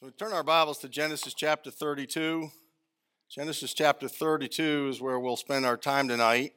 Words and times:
So 0.00 0.06
we 0.06 0.12
turn 0.12 0.32
our 0.32 0.44
Bibles 0.44 0.78
to 0.78 0.88
Genesis 0.88 1.34
chapter 1.34 1.72
32. 1.72 2.50
Genesis 3.28 3.74
chapter 3.74 4.06
32 4.06 4.90
is 4.90 5.00
where 5.00 5.18
we'll 5.18 5.34
spend 5.34 5.66
our 5.66 5.76
time 5.76 6.06
tonight. 6.06 6.52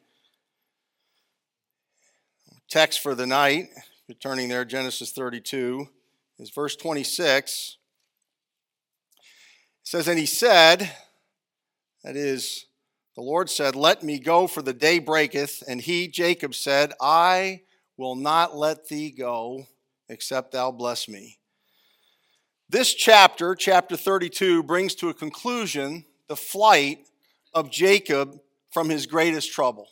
Text 2.69 2.99
for 2.99 3.15
the 3.15 3.25
night, 3.25 3.69
you're 4.07 4.13
turning 4.13 4.47
there, 4.47 4.63
Genesis 4.63 5.11
32, 5.11 5.87
is 6.37 6.51
verse 6.51 6.75
26. 6.75 7.77
It 9.09 9.25
says, 9.81 10.07
And 10.07 10.19
he 10.19 10.27
said, 10.27 10.91
that 12.03 12.15
is, 12.15 12.67
the 13.15 13.23
Lord 13.23 13.49
said, 13.49 13.75
Let 13.75 14.03
me 14.03 14.19
go, 14.19 14.45
for 14.45 14.61
the 14.61 14.71
day 14.71 14.99
breaketh. 14.99 15.63
And 15.67 15.81
he, 15.81 16.07
Jacob, 16.07 16.53
said, 16.53 16.93
I 17.01 17.61
will 17.97 18.15
not 18.15 18.55
let 18.55 18.87
thee 18.87 19.09
go, 19.09 19.65
except 20.09 20.51
thou 20.51 20.69
bless 20.69 21.09
me. 21.09 21.39
This 22.71 22.93
chapter, 22.93 23.53
chapter 23.53 23.97
32, 23.97 24.63
brings 24.63 24.95
to 24.95 25.09
a 25.09 25.13
conclusion 25.13 26.05
the 26.29 26.37
flight 26.37 26.99
of 27.53 27.69
Jacob 27.69 28.39
from 28.69 28.87
his 28.87 29.05
greatest 29.05 29.51
trouble. 29.51 29.89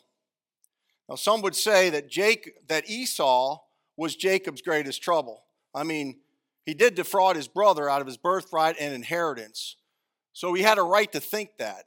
Now, 1.10 1.16
some 1.16 1.42
would 1.42 1.58
say 1.58 1.90
that, 1.90 2.10
that 2.70 2.90
Esau 2.90 3.60
was 3.98 4.16
Jacob's 4.16 4.62
greatest 4.62 5.04
trouble. 5.04 5.44
I 5.76 5.84
mean, 5.84 6.20
he 6.66 6.74
did 6.74 6.96
defraud 6.96 7.36
his 7.36 7.50
brother 7.50 7.90
out 7.90 8.00
of 8.00 8.08
his 8.08 8.16
birthright 8.16 8.78
and 8.80 8.94
inheritance. 8.94 9.76
So 10.32 10.54
he 10.54 10.62
had 10.62 10.77
a 10.77 10.82
right 10.82 11.12
to 11.12 11.20
think 11.20 11.58
that. 11.58 11.84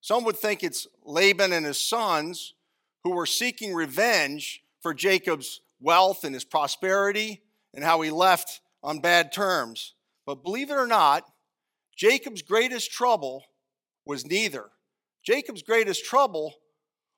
Some 0.00 0.22
would 0.22 0.36
think 0.36 0.62
it's 0.62 0.86
Laban 1.04 1.52
and 1.52 1.66
his 1.66 1.80
sons 1.80 2.54
who 3.02 3.10
were 3.10 3.26
seeking 3.26 3.74
revenge 3.74 4.62
for 4.82 4.94
Jacob's 4.94 5.62
wealth 5.80 6.22
and 6.22 6.32
his 6.32 6.44
prosperity 6.44 7.42
and 7.74 7.82
how 7.82 8.02
he 8.02 8.12
left 8.12 8.60
on 8.84 9.00
bad 9.00 9.32
terms. 9.32 9.94
But 10.28 10.42
believe 10.42 10.70
it 10.70 10.74
or 10.74 10.86
not, 10.86 11.24
Jacob's 11.96 12.42
greatest 12.42 12.92
trouble 12.92 13.46
was 14.04 14.26
neither. 14.26 14.66
Jacob's 15.24 15.62
greatest 15.62 16.04
trouble 16.04 16.54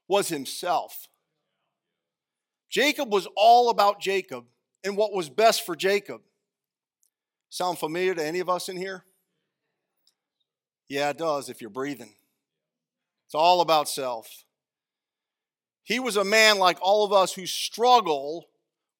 was 0.07 0.29
himself. 0.29 1.09
Jacob 2.71 3.13
was 3.13 3.27
all 3.37 3.69
about 3.69 4.01
Jacob 4.01 4.45
and 4.85 4.97
what 4.97 5.13
was 5.13 5.29
best 5.29 5.67
for 5.67 5.75
Jacob. 5.75 6.21
Sound 7.49 7.79
familiar 7.79 8.15
to 8.15 8.25
any 8.25 8.39
of 8.39 8.49
us 8.49 8.69
in 8.69 8.77
here? 8.77 9.03
Yeah, 10.89 11.11
it 11.11 11.19
does 11.19 11.49
if 11.49 11.61
you're 11.61 11.69
breathing. 11.69 12.15
It's 13.27 13.35
all 13.35 13.61
about 13.61 13.89
self. 13.89 14.45
He 15.83 15.99
was 15.99 16.17
a 16.17 16.23
man 16.23 16.61
like 16.61 16.79
all 16.81 17.05
of 17.05 17.13
us 17.13 17.33
who 17.33 17.47
struggle 17.47 18.51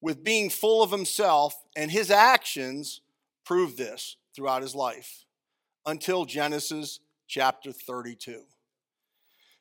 with 0.01 0.21
being 0.21 0.49
full 0.49 0.83
of 0.83 0.91
himself, 0.91 1.55
and 1.77 1.89
his 1.89 2.11
actions 2.11 2.99
proved 3.45 3.77
this 3.77 4.17
throughout 4.35 4.61
his 4.61 4.75
life 4.75 5.25
until 5.85 6.25
Genesis 6.25 6.99
chapter 7.27 7.71
32. 7.71 8.43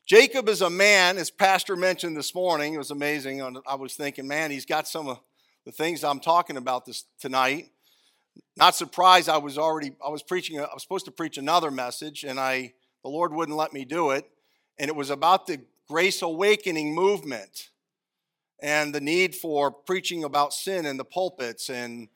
Jacob 0.07 0.49
is 0.49 0.61
a 0.61 0.71
man, 0.71 1.19
as 1.19 1.31
Pastor 1.31 1.77
mentioned 1.77 2.17
this 2.17 2.35
morning, 2.35 2.75
it 2.75 2.79
was 2.79 2.91
amazing. 2.91 3.43
I 3.67 3.75
was 3.77 3.95
thinking, 3.95 4.27
man, 4.27 4.51
he's 4.51 4.67
got 4.67 4.89
some 4.89 5.07
of 5.09 5.21
the 5.65 5.73
things 5.73 6.03
I'm 6.03 6.21
talking 6.21 6.57
about 6.57 6.85
this 6.85 7.05
tonight. 7.21 7.71
Not 8.57 8.75
surprised, 8.75 9.29
I 9.29 9.39
was 9.39 9.57
already, 9.57 9.93
I 10.05 10.09
was 10.09 10.23
preaching, 10.23 10.59
I 10.59 10.67
was 10.75 10.83
supposed 10.83 11.05
to 11.05 11.13
preach 11.13 11.39
another 11.39 11.71
message, 11.71 12.25
and 12.25 12.41
I, 12.41 12.73
the 13.03 13.09
Lord 13.09 13.33
wouldn't 13.33 13.57
let 13.57 13.73
me 13.73 13.85
do 13.85 14.11
it. 14.11 14.29
And 14.79 14.89
it 14.89 14.97
was 14.97 15.11
about 15.11 15.47
the 15.47 15.61
grace 15.89 16.23
awakening 16.23 16.95
movement 16.95 17.71
and 18.63 18.95
the 18.95 19.01
need 19.01 19.35
for 19.35 19.71
preaching 19.71 20.25
about 20.25 20.53
sin 20.53 20.87
in 20.87 20.97
the 20.97 21.05
pulpits 21.05 21.71
and 21.71 22.09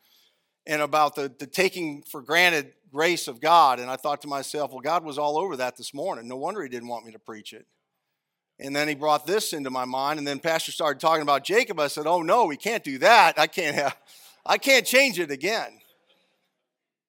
and 0.66 0.82
about 0.82 1.14
the, 1.14 1.32
the 1.38 1.46
taking 1.46 2.02
for 2.02 2.22
granted 2.22 2.72
grace 2.90 3.28
of 3.28 3.40
God. 3.40 3.80
And 3.80 3.90
I 3.90 3.96
thought 3.96 4.22
to 4.22 4.28
myself, 4.28 4.70
well, 4.70 4.80
God 4.80 5.04
was 5.04 5.18
all 5.18 5.38
over 5.38 5.56
that 5.56 5.76
this 5.76 5.92
morning. 5.92 6.28
No 6.28 6.36
wonder 6.36 6.62
he 6.62 6.68
didn't 6.68 6.88
want 6.88 7.04
me 7.04 7.12
to 7.12 7.18
preach 7.18 7.52
it. 7.52 7.66
And 8.58 8.74
then 8.74 8.86
he 8.86 8.94
brought 8.94 9.26
this 9.26 9.52
into 9.52 9.70
my 9.70 9.84
mind. 9.84 10.18
And 10.18 10.26
then 10.26 10.38
Pastor 10.38 10.70
started 10.72 11.00
talking 11.00 11.22
about 11.22 11.44
Jacob. 11.44 11.80
I 11.80 11.88
said, 11.88 12.06
oh 12.06 12.22
no, 12.22 12.44
we 12.46 12.56
can't 12.56 12.84
do 12.84 12.98
that. 12.98 13.38
I 13.38 13.46
can't 13.48 13.74
have, 13.74 13.96
I 14.46 14.58
can't 14.58 14.86
change 14.86 15.18
it 15.18 15.30
again. 15.30 15.80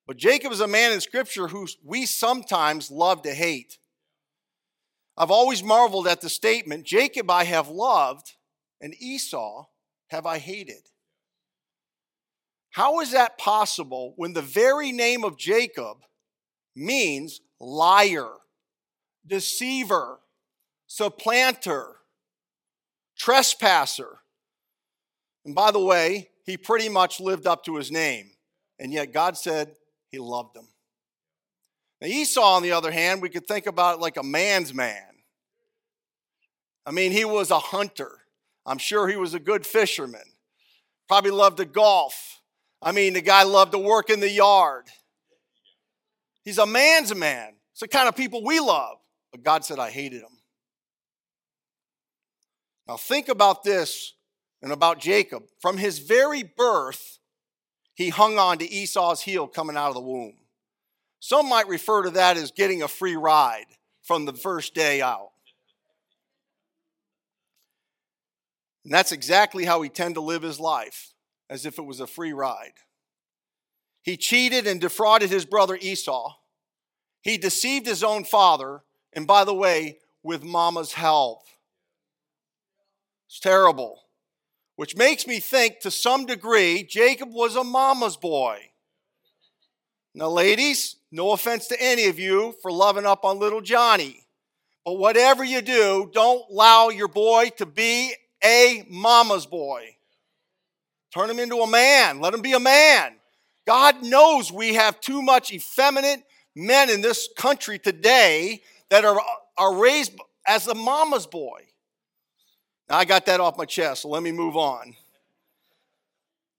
But 0.08 0.18
Jacob 0.18 0.52
is 0.52 0.60
a 0.60 0.68
man 0.68 0.92
in 0.92 1.02
Scripture 1.02 1.48
who 1.48 1.68
we 1.84 2.06
sometimes 2.06 2.92
love 2.92 3.22
to 3.24 3.34
hate. 3.34 3.78
I've 5.18 5.32
always 5.32 5.64
marveled 5.64 6.08
at 6.08 6.22
the 6.22 6.30
statement 6.30 6.86
Jacob 6.86 7.30
I 7.30 7.46
have 7.46 7.70
loved, 7.70 8.34
and 8.82 8.94
Esau 9.00 9.66
have 10.08 10.26
I 10.26 10.40
hated. 10.40 10.90
How 12.76 13.00
is 13.00 13.12
that 13.12 13.38
possible 13.38 14.12
when 14.18 14.34
the 14.34 14.42
very 14.42 14.92
name 14.92 15.24
of 15.24 15.38
Jacob 15.38 16.00
means 16.76 17.40
liar, 17.58 18.28
deceiver, 19.26 20.20
supplanter, 20.86 21.96
trespasser? 23.18 24.18
And 25.46 25.56
by 25.56 25.72
the 25.72 25.80
way, 25.80 26.32
he 26.44 26.58
pretty 26.58 26.90
much 26.90 27.22
lived 27.22 27.48
up 27.48 27.64
to 27.64 27.78
his 27.78 27.94
name, 27.94 28.32
and 28.78 28.92
yet 28.92 29.14
God 29.14 29.38
said 29.38 29.78
he 30.12 30.20
loved 30.20 30.58
him. 30.58 30.68
Now, 32.02 32.08
Esau, 32.08 32.44
on 32.58 32.62
the 32.62 32.74
other 32.74 32.92
hand, 32.92 33.22
we 33.22 33.30
could 33.30 33.48
think 33.48 33.68
about 33.68 34.00
it 34.00 34.02
like 34.02 34.18
a 34.18 34.24
man's 34.24 34.74
man. 34.74 35.24
I 36.86 36.92
mean, 36.92 37.14
he 37.14 37.24
was 37.24 37.52
a 37.52 37.60
hunter. 37.60 38.12
I'm 38.66 38.80
sure 38.80 39.08
he 39.08 39.16
was 39.16 39.34
a 39.34 39.40
good 39.40 39.66
fisherman. 39.66 40.34
Probably 41.08 41.32
loved 41.32 41.56
to 41.60 41.66
golf 41.66 42.42
I 42.86 42.92
mean, 42.92 43.14
the 43.14 43.22
guy 43.22 43.42
loved 43.42 43.72
to 43.72 43.80
work 43.80 44.12
in 44.12 44.20
the 44.20 44.30
yard. 44.30 44.86
He's 46.44 46.60
a 46.60 46.68
man's 46.68 47.14
man. 47.16 47.54
It's 47.72 47.80
the 47.82 47.88
kind 47.88 48.08
of 48.08 48.16
people 48.16 48.44
we 48.46 48.60
love. 48.60 48.98
But 49.32 49.44
God 49.44 49.66
said, 49.66 49.80
I 49.80 49.90
hated 49.90 50.22
him. 50.22 50.30
Now, 52.88 52.98
think 52.98 53.28
about 53.28 53.64
this 53.64 54.14
and 54.62 54.72
about 54.72 55.00
Jacob. 55.00 55.46
From 55.60 55.78
his 55.78 55.98
very 55.98 56.44
birth, 56.44 57.18
he 57.96 58.10
hung 58.10 58.38
on 58.38 58.60
to 58.60 58.72
Esau's 58.72 59.22
heel 59.22 59.48
coming 59.48 59.76
out 59.76 59.90
of 59.90 59.96
the 59.96 60.02
womb. 60.02 60.36
Some 61.20 61.50
might 61.50 61.68
refer 61.68 62.04
to 62.04 62.12
that 62.12 62.38
as 62.38 62.52
getting 62.52 62.84
a 62.84 62.88
free 62.88 63.16
ride 63.16 63.66
from 64.04 64.26
the 64.26 64.34
first 64.34 64.76
day 64.76 65.02
out. 65.02 65.32
And 68.84 68.94
that's 68.94 69.12
exactly 69.12 69.66
how 69.66 69.82
he 69.82 69.90
tended 69.90 70.16
to 70.16 70.22
live 70.22 70.44
his 70.44 70.60
life 70.60 71.15
as 71.50 71.66
if 71.66 71.78
it 71.78 71.86
was 71.86 72.00
a 72.00 72.08
free 72.08 72.34
ride. 72.34 72.74
He 74.02 74.18
cheated 74.18 74.68
and 74.68 74.80
defrauded 74.80 75.30
his 75.30 75.46
brother 75.46 75.78
Esau. 75.80 76.36
He 77.22 77.38
deceived 77.38 77.88
his 77.88 78.04
own 78.04 78.24
father, 78.24 78.82
and 79.14 79.26
by 79.26 79.44
the 79.44 79.54
way, 79.54 80.00
with 80.22 80.44
mama's 80.44 80.94
help. 80.94 81.44
It's 83.28 83.40
terrible. 83.40 84.04
Which 84.76 84.96
makes 84.96 85.26
me 85.26 85.40
think 85.40 85.80
to 85.80 85.92
some 85.92 86.26
degree 86.26 86.84
Jacob 86.84 87.30
was 87.32 87.56
a 87.56 87.64
mama's 87.64 88.18
boy. 88.18 88.72
Now, 90.14 90.30
ladies, 90.30 90.98
no 91.12 91.32
offense 91.32 91.68
to 91.68 91.82
any 91.82 92.08
of 92.08 92.20
you 92.20 92.56
for 92.62 92.72
loving 92.72 93.06
up 93.06 93.26
on 93.26 93.40
little 93.40 93.62
Johnny, 93.62 94.26
but 94.86 94.94
whatever 94.94 95.44
you 95.44 95.62
do, 95.62 96.10
don't 96.14 96.44
allow 96.50 96.90
your 96.90 97.08
boy 97.08 97.50
to 97.58 97.66
be 97.66 98.14
a 98.44 98.86
mama's 98.90 99.46
boy. 99.46 99.95
Turn 101.16 101.30
him 101.30 101.40
into 101.40 101.60
a 101.60 101.68
man. 101.68 102.20
Let 102.20 102.34
him 102.34 102.42
be 102.42 102.52
a 102.54 102.60
man. 102.60 103.14
God 103.66 104.04
knows 104.04 104.52
we 104.52 104.74
have 104.74 105.00
too 105.00 105.22
much 105.22 105.52
effeminate 105.54 106.24
men 106.56 106.90
in 106.90 107.00
this 107.00 107.30
country 107.38 107.80
today 107.80 108.62
that 108.90 109.06
are, 109.06 109.20
are 109.58 109.76
raised 109.76 110.12
as 110.46 110.68
a 110.68 110.76
mama's 110.76 111.26
boy. 111.26 111.62
Now, 112.90 112.98
I 112.98 113.06
got 113.06 113.28
that 113.28 113.40
off 113.40 113.58
my 113.58 113.64
chest, 113.64 114.02
so 114.02 114.10
let 114.10 114.24
me 114.24 114.34
move 114.34 114.58
on. 114.58 114.94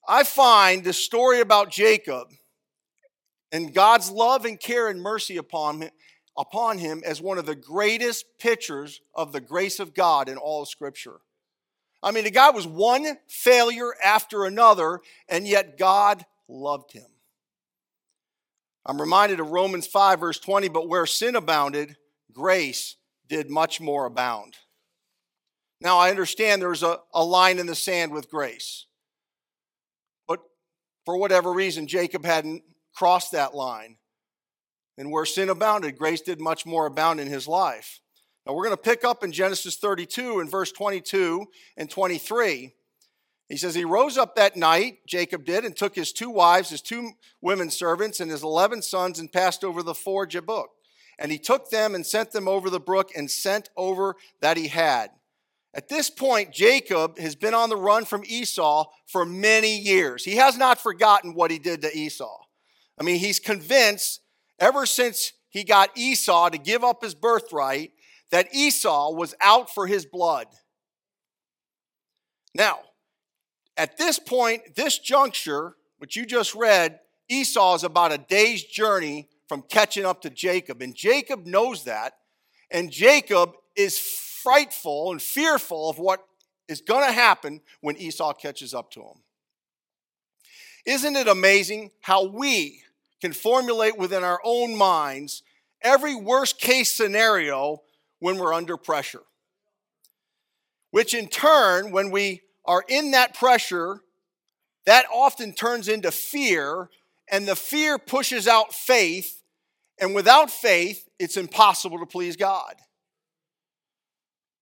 I 0.08 0.24
find 0.24 0.82
the 0.82 0.94
story 0.94 1.40
about 1.40 1.70
Jacob 1.70 2.28
and 3.52 3.74
God's 3.74 4.10
love 4.10 4.46
and 4.46 4.58
care 4.58 4.88
and 4.88 5.02
mercy 5.02 5.36
upon 5.36 5.82
him, 5.82 5.90
upon 6.36 6.78
him 6.78 7.02
as 7.04 7.20
one 7.20 7.36
of 7.36 7.44
the 7.44 7.54
greatest 7.54 8.24
pictures 8.38 9.02
of 9.14 9.32
the 9.32 9.40
grace 9.40 9.80
of 9.80 9.92
God 9.92 10.30
in 10.30 10.38
all 10.38 10.62
of 10.62 10.68
Scripture. 10.68 11.20
I 12.06 12.12
mean, 12.12 12.22
the 12.22 12.30
guy 12.30 12.50
was 12.50 12.68
one 12.68 13.04
failure 13.26 13.90
after 14.02 14.44
another, 14.44 15.00
and 15.28 15.44
yet 15.44 15.76
God 15.76 16.24
loved 16.48 16.92
him. 16.92 17.08
I'm 18.86 19.00
reminded 19.00 19.40
of 19.40 19.50
Romans 19.50 19.88
5, 19.88 20.20
verse 20.20 20.38
20, 20.38 20.68
but 20.68 20.88
where 20.88 21.04
sin 21.06 21.34
abounded, 21.34 21.96
grace 22.32 22.94
did 23.28 23.50
much 23.50 23.80
more 23.80 24.06
abound. 24.06 24.54
Now, 25.80 25.98
I 25.98 26.10
understand 26.10 26.62
there's 26.62 26.84
a, 26.84 27.00
a 27.12 27.24
line 27.24 27.58
in 27.58 27.66
the 27.66 27.74
sand 27.74 28.12
with 28.12 28.30
grace, 28.30 28.86
but 30.28 30.38
for 31.04 31.16
whatever 31.16 31.52
reason, 31.52 31.88
Jacob 31.88 32.24
hadn't 32.24 32.62
crossed 32.94 33.32
that 33.32 33.52
line. 33.52 33.96
And 34.96 35.10
where 35.10 35.26
sin 35.26 35.48
abounded, 35.48 35.98
grace 35.98 36.20
did 36.20 36.40
much 36.40 36.64
more 36.64 36.86
abound 36.86 37.18
in 37.18 37.26
his 37.26 37.48
life. 37.48 38.00
Now 38.46 38.52
we're 38.54 38.64
going 38.64 38.76
to 38.76 38.82
pick 38.82 39.04
up 39.04 39.24
in 39.24 39.32
Genesis 39.32 39.76
32 39.76 40.38
in 40.38 40.48
verse 40.48 40.70
22 40.70 41.46
and 41.76 41.90
23. 41.90 42.72
He 43.48 43.56
says, 43.56 43.74
He 43.74 43.84
rose 43.84 44.16
up 44.16 44.36
that 44.36 44.56
night, 44.56 44.98
Jacob 45.06 45.44
did, 45.44 45.64
and 45.64 45.74
took 45.74 45.96
his 45.96 46.12
two 46.12 46.30
wives, 46.30 46.70
his 46.70 46.80
two 46.80 47.10
women 47.40 47.70
servants, 47.70 48.20
and 48.20 48.30
his 48.30 48.44
eleven 48.44 48.82
sons, 48.82 49.18
and 49.18 49.32
passed 49.32 49.64
over 49.64 49.82
the 49.82 49.94
ford 49.94 50.30
Jabbok. 50.30 50.68
And 51.18 51.32
he 51.32 51.38
took 51.38 51.70
them 51.70 51.94
and 51.94 52.06
sent 52.06 52.30
them 52.30 52.46
over 52.46 52.70
the 52.70 52.80
brook 52.80 53.10
and 53.16 53.30
sent 53.30 53.70
over 53.76 54.14
that 54.40 54.56
he 54.56 54.68
had. 54.68 55.10
At 55.74 55.88
this 55.88 56.08
point, 56.08 56.52
Jacob 56.52 57.18
has 57.18 57.34
been 57.34 57.54
on 57.54 57.68
the 57.68 57.76
run 57.76 58.04
from 58.04 58.22
Esau 58.26 58.86
for 59.06 59.26
many 59.26 59.76
years. 59.76 60.24
He 60.24 60.36
has 60.36 60.56
not 60.56 60.80
forgotten 60.80 61.34
what 61.34 61.50
he 61.50 61.58
did 61.58 61.82
to 61.82 61.96
Esau. 61.96 62.44
I 62.98 63.02
mean, 63.02 63.18
he's 63.18 63.40
convinced 63.40 64.20
ever 64.58 64.86
since 64.86 65.32
he 65.48 65.64
got 65.64 65.96
Esau 65.96 66.50
to 66.50 66.58
give 66.58 66.84
up 66.84 67.02
his 67.02 67.14
birthright 67.14 67.92
that 68.30 68.54
Esau 68.54 69.12
was 69.12 69.34
out 69.40 69.72
for 69.72 69.86
his 69.86 70.04
blood. 70.04 70.46
Now, 72.54 72.80
at 73.76 73.98
this 73.98 74.18
point, 74.18 74.74
this 74.74 74.98
juncture, 74.98 75.76
which 75.98 76.16
you 76.16 76.24
just 76.24 76.54
read, 76.54 77.00
Esau 77.28 77.74
is 77.74 77.84
about 77.84 78.12
a 78.12 78.18
day's 78.18 78.64
journey 78.64 79.28
from 79.48 79.62
catching 79.62 80.04
up 80.04 80.22
to 80.22 80.30
Jacob. 80.30 80.82
And 80.82 80.94
Jacob 80.94 81.46
knows 81.46 81.84
that. 81.84 82.14
And 82.70 82.90
Jacob 82.90 83.52
is 83.76 83.98
frightful 83.98 85.12
and 85.12 85.20
fearful 85.20 85.90
of 85.90 85.98
what 85.98 86.24
is 86.68 86.80
going 86.80 87.06
to 87.06 87.12
happen 87.12 87.60
when 87.80 87.96
Esau 87.96 88.32
catches 88.32 88.74
up 88.74 88.90
to 88.92 89.00
him. 89.00 89.22
Isn't 90.84 91.16
it 91.16 91.28
amazing 91.28 91.90
how 92.00 92.24
we 92.24 92.82
can 93.20 93.32
formulate 93.32 93.98
within 93.98 94.24
our 94.24 94.40
own 94.44 94.76
minds 94.76 95.42
every 95.82 96.14
worst 96.14 96.58
case 96.58 96.92
scenario 96.92 97.82
when 98.18 98.38
we're 98.38 98.54
under 98.54 98.76
pressure? 98.76 99.22
Which 100.90 101.14
in 101.14 101.28
turn, 101.28 101.90
when 101.90 102.10
we 102.10 102.42
are 102.64 102.84
in 102.88 103.12
that 103.12 103.34
pressure, 103.34 104.00
that 104.86 105.06
often 105.12 105.52
turns 105.52 105.88
into 105.88 106.10
fear, 106.10 106.88
and 107.30 107.46
the 107.46 107.56
fear 107.56 107.98
pushes 107.98 108.46
out 108.48 108.72
faith, 108.72 109.42
and 109.98 110.14
without 110.14 110.50
faith, 110.50 111.08
it's 111.18 111.36
impossible 111.36 111.98
to 111.98 112.06
please 112.06 112.36
God. 112.36 112.76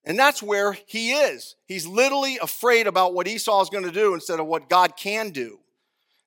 And 0.04 0.18
that's 0.18 0.42
where 0.42 0.76
he 0.86 1.12
is. 1.12 1.56
He's 1.66 1.86
literally 1.86 2.38
afraid 2.40 2.86
about 2.86 3.14
what 3.14 3.26
Esau 3.26 3.62
is 3.62 3.70
going 3.70 3.84
to 3.84 3.90
do 3.90 4.14
instead 4.14 4.38
of 4.38 4.46
what 4.46 4.68
God 4.68 4.96
can 4.96 5.30
do. 5.30 5.60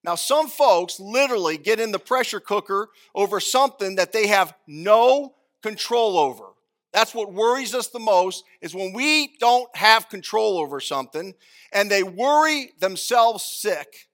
Now, 0.04 0.16
some 0.16 0.48
folks 0.48 1.00
literally 1.00 1.58
get 1.58 1.80
in 1.80 1.92
the 1.92 2.00
pressure 2.00 2.40
cooker 2.40 2.90
over 3.14 3.40
something 3.40 3.96
that 3.96 4.14
they 4.14 4.28
have 4.28 4.54
no 4.66 5.36
control 5.62 6.18
over. 6.18 6.46
That's 6.94 7.13
what 7.13 7.34
worries 7.34 7.75
us 7.75 7.88
the 7.88 8.00
most 8.00 8.44
is 8.62 8.74
when 8.74 8.94
we 8.94 9.36
don't 9.39 9.74
have 9.75 10.10
control 10.10 10.57
over 10.57 10.80
something 10.80 11.34
and 11.72 11.92
they 11.92 12.04
worry 12.04 12.72
themselves 12.80 13.44
sick. 13.44 14.07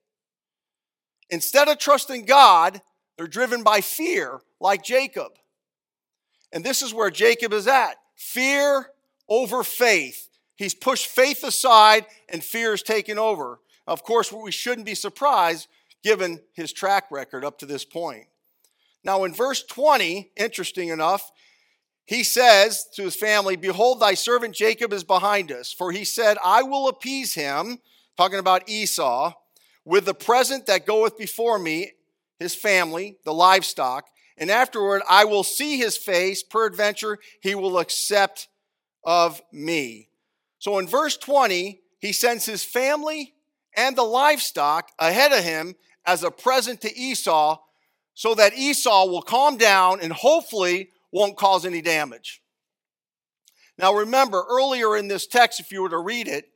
Instead 1.30 1.68
of 1.68 1.78
trusting 1.78 2.26
God, 2.26 2.80
they're 3.16 3.26
driven 3.26 3.62
by 3.62 3.80
fear, 3.80 4.40
like 4.60 4.82
Jacob. 4.82 5.32
And 6.52 6.64
this 6.64 6.82
is 6.82 6.92
where 6.92 7.10
Jacob 7.10 7.52
is 7.52 7.66
at 7.66 7.94
fear 8.16 8.90
over 9.28 9.62
faith. 9.62 10.28
He's 10.56 10.74
pushed 10.74 11.06
faith 11.06 11.42
aside 11.42 12.06
and 12.28 12.42
fear 12.42 12.74
is 12.74 12.82
taken 12.82 13.18
over. 13.18 13.60
Of 13.86 14.04
course, 14.04 14.32
we 14.32 14.52
shouldn't 14.52 14.86
be 14.86 14.94
surprised 14.94 15.68
given 16.02 16.40
his 16.52 16.72
track 16.72 17.06
record 17.10 17.44
up 17.44 17.58
to 17.58 17.66
this 17.66 17.84
point. 17.84 18.26
Now, 19.02 19.24
in 19.24 19.34
verse 19.34 19.62
20, 19.62 20.32
interesting 20.36 20.88
enough, 20.88 21.30
he 22.06 22.22
says 22.22 22.86
to 22.94 23.02
his 23.04 23.16
family, 23.16 23.56
Behold, 23.56 24.00
thy 24.00 24.14
servant 24.14 24.54
Jacob 24.54 24.92
is 24.92 25.04
behind 25.04 25.50
us. 25.50 25.72
For 25.72 25.90
he 25.90 26.04
said, 26.04 26.36
I 26.44 26.62
will 26.62 26.88
appease 26.88 27.34
him, 27.34 27.78
talking 28.16 28.38
about 28.38 28.68
Esau, 28.68 29.32
with 29.84 30.04
the 30.04 30.14
present 30.14 30.66
that 30.66 30.86
goeth 30.86 31.16
before 31.16 31.58
me, 31.58 31.92
his 32.38 32.54
family, 32.54 33.18
the 33.24 33.32
livestock, 33.32 34.06
and 34.36 34.50
afterward 34.50 35.02
I 35.08 35.24
will 35.24 35.44
see 35.44 35.78
his 35.78 35.96
face, 35.96 36.42
peradventure 36.42 37.18
he 37.40 37.54
will 37.54 37.78
accept 37.78 38.48
of 39.04 39.40
me. 39.52 40.08
So 40.58 40.78
in 40.78 40.86
verse 40.86 41.16
20, 41.16 41.80
he 42.00 42.12
sends 42.12 42.44
his 42.44 42.64
family 42.64 43.34
and 43.76 43.96
the 43.96 44.02
livestock 44.02 44.90
ahead 44.98 45.32
of 45.32 45.44
him 45.44 45.74
as 46.06 46.22
a 46.22 46.30
present 46.30 46.80
to 46.82 46.96
Esau 46.96 47.58
so 48.14 48.34
that 48.34 48.56
Esau 48.56 49.06
will 49.06 49.22
calm 49.22 49.56
down 49.56 50.00
and 50.00 50.12
hopefully 50.12 50.90
won't 51.14 51.36
cause 51.36 51.64
any 51.64 51.80
damage. 51.80 52.42
Now 53.78 53.94
remember, 53.94 54.44
earlier 54.50 54.96
in 54.96 55.06
this 55.06 55.28
text, 55.28 55.60
if 55.60 55.70
you 55.70 55.80
were 55.80 55.88
to 55.90 55.98
read 55.98 56.26
it, 56.26 56.48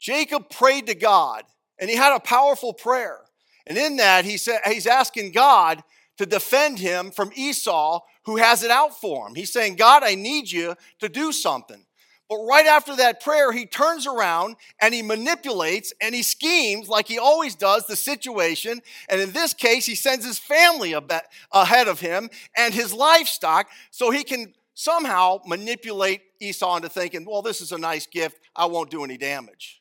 Jacob 0.00 0.48
prayed 0.48 0.86
to 0.86 0.94
God 0.94 1.44
and 1.78 1.90
he 1.90 1.96
had 1.96 2.16
a 2.16 2.20
powerful 2.20 2.72
prayer. 2.72 3.20
And 3.66 3.76
in 3.76 3.96
that, 3.96 4.24
he 4.24 4.38
said, 4.38 4.60
he's 4.64 4.86
asking 4.86 5.32
God 5.32 5.82
to 6.16 6.24
defend 6.24 6.78
him 6.78 7.10
from 7.10 7.30
Esau, 7.34 8.00
who 8.24 8.36
has 8.36 8.62
it 8.62 8.70
out 8.70 8.98
for 8.98 9.28
him. 9.28 9.34
He's 9.34 9.52
saying, 9.52 9.76
God, 9.76 10.02
I 10.02 10.14
need 10.14 10.50
you 10.50 10.74
to 11.00 11.08
do 11.10 11.30
something. 11.30 11.84
But 12.28 12.44
right 12.44 12.66
after 12.66 12.94
that 12.96 13.22
prayer, 13.22 13.52
he 13.52 13.64
turns 13.64 14.06
around 14.06 14.56
and 14.80 14.92
he 14.92 15.00
manipulates 15.00 15.94
and 16.00 16.14
he 16.14 16.22
schemes 16.22 16.88
like 16.88 17.08
he 17.08 17.18
always 17.18 17.54
does 17.54 17.86
the 17.86 17.96
situation. 17.96 18.82
And 19.08 19.20
in 19.20 19.32
this 19.32 19.54
case, 19.54 19.86
he 19.86 19.94
sends 19.94 20.26
his 20.26 20.38
family 20.38 20.94
ahead 21.52 21.88
of 21.88 22.00
him 22.00 22.28
and 22.56 22.74
his 22.74 22.92
livestock 22.92 23.68
so 23.90 24.10
he 24.10 24.24
can 24.24 24.52
somehow 24.74 25.40
manipulate 25.46 26.20
Esau 26.38 26.76
into 26.76 26.88
thinking, 26.90 27.24
well, 27.24 27.42
this 27.42 27.60
is 27.62 27.72
a 27.72 27.78
nice 27.78 28.06
gift. 28.06 28.38
I 28.54 28.66
won't 28.66 28.90
do 28.90 29.04
any 29.04 29.16
damage. 29.16 29.80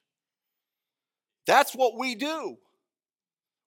That's 1.46 1.76
what 1.76 1.98
we 1.98 2.16
do. 2.16 2.58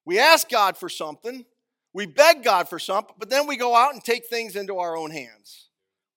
We 0.05 0.19
ask 0.19 0.49
God 0.49 0.75
for 0.75 0.89
something, 0.89 1.45
we 1.93 2.07
beg 2.07 2.43
God 2.43 2.67
for 2.67 2.79
something, 2.79 3.15
but 3.19 3.29
then 3.29 3.47
we 3.47 3.57
go 3.57 3.75
out 3.75 3.93
and 3.93 4.03
take 4.03 4.25
things 4.25 4.55
into 4.55 4.79
our 4.79 4.97
own 4.97 5.11
hands. 5.11 5.67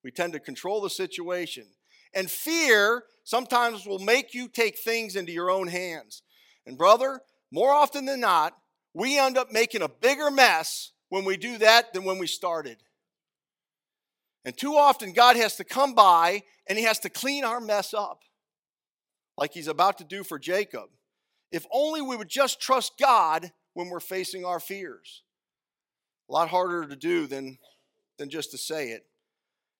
We 0.03 0.09
tend 0.09 0.33
to 0.33 0.39
control 0.39 0.81
the 0.81 0.89
situation. 0.89 1.67
And 2.15 2.31
fear 2.31 3.03
sometimes 3.25 3.85
will 3.85 3.99
make 3.99 4.33
you 4.33 4.47
take 4.47 4.79
things 4.79 5.15
into 5.15 5.33
your 5.33 5.51
own 5.51 5.67
hands. 5.67 6.23
And, 6.65 6.77
brother, 6.77 7.21
more 7.51 7.71
often 7.71 8.05
than 8.05 8.21
not, 8.21 8.57
we 8.93 9.19
end 9.19 9.37
up 9.37 9.51
making 9.51 9.81
a 9.81 9.89
bigger 9.89 10.31
mess 10.31 10.93
when 11.09 11.25
we 11.25 11.35
do 11.37 11.57
that 11.57 11.93
than 11.93 12.05
when 12.05 12.17
we 12.17 12.27
started. 12.27 12.77
And 14.45 14.55
too 14.55 14.75
often, 14.75 15.11
God 15.11 15.35
has 15.35 15.57
to 15.57 15.63
come 15.63 15.93
by 15.93 16.43
and 16.67 16.77
He 16.77 16.85
has 16.85 16.99
to 16.99 17.09
clean 17.09 17.43
our 17.43 17.59
mess 17.59 17.93
up, 17.93 18.21
like 19.37 19.53
He's 19.53 19.67
about 19.67 19.97
to 19.97 20.03
do 20.03 20.23
for 20.23 20.39
Jacob. 20.39 20.89
If 21.51 21.65
only 21.71 22.01
we 22.01 22.15
would 22.15 22.29
just 22.29 22.61
trust 22.61 22.93
God 22.99 23.51
when 23.73 23.89
we're 23.89 23.99
facing 23.99 24.45
our 24.45 24.59
fears. 24.59 25.23
A 26.29 26.33
lot 26.33 26.49
harder 26.49 26.87
to 26.87 26.95
do 26.95 27.27
than, 27.27 27.57
than 28.17 28.29
just 28.29 28.51
to 28.51 28.57
say 28.57 28.89
it. 28.89 29.05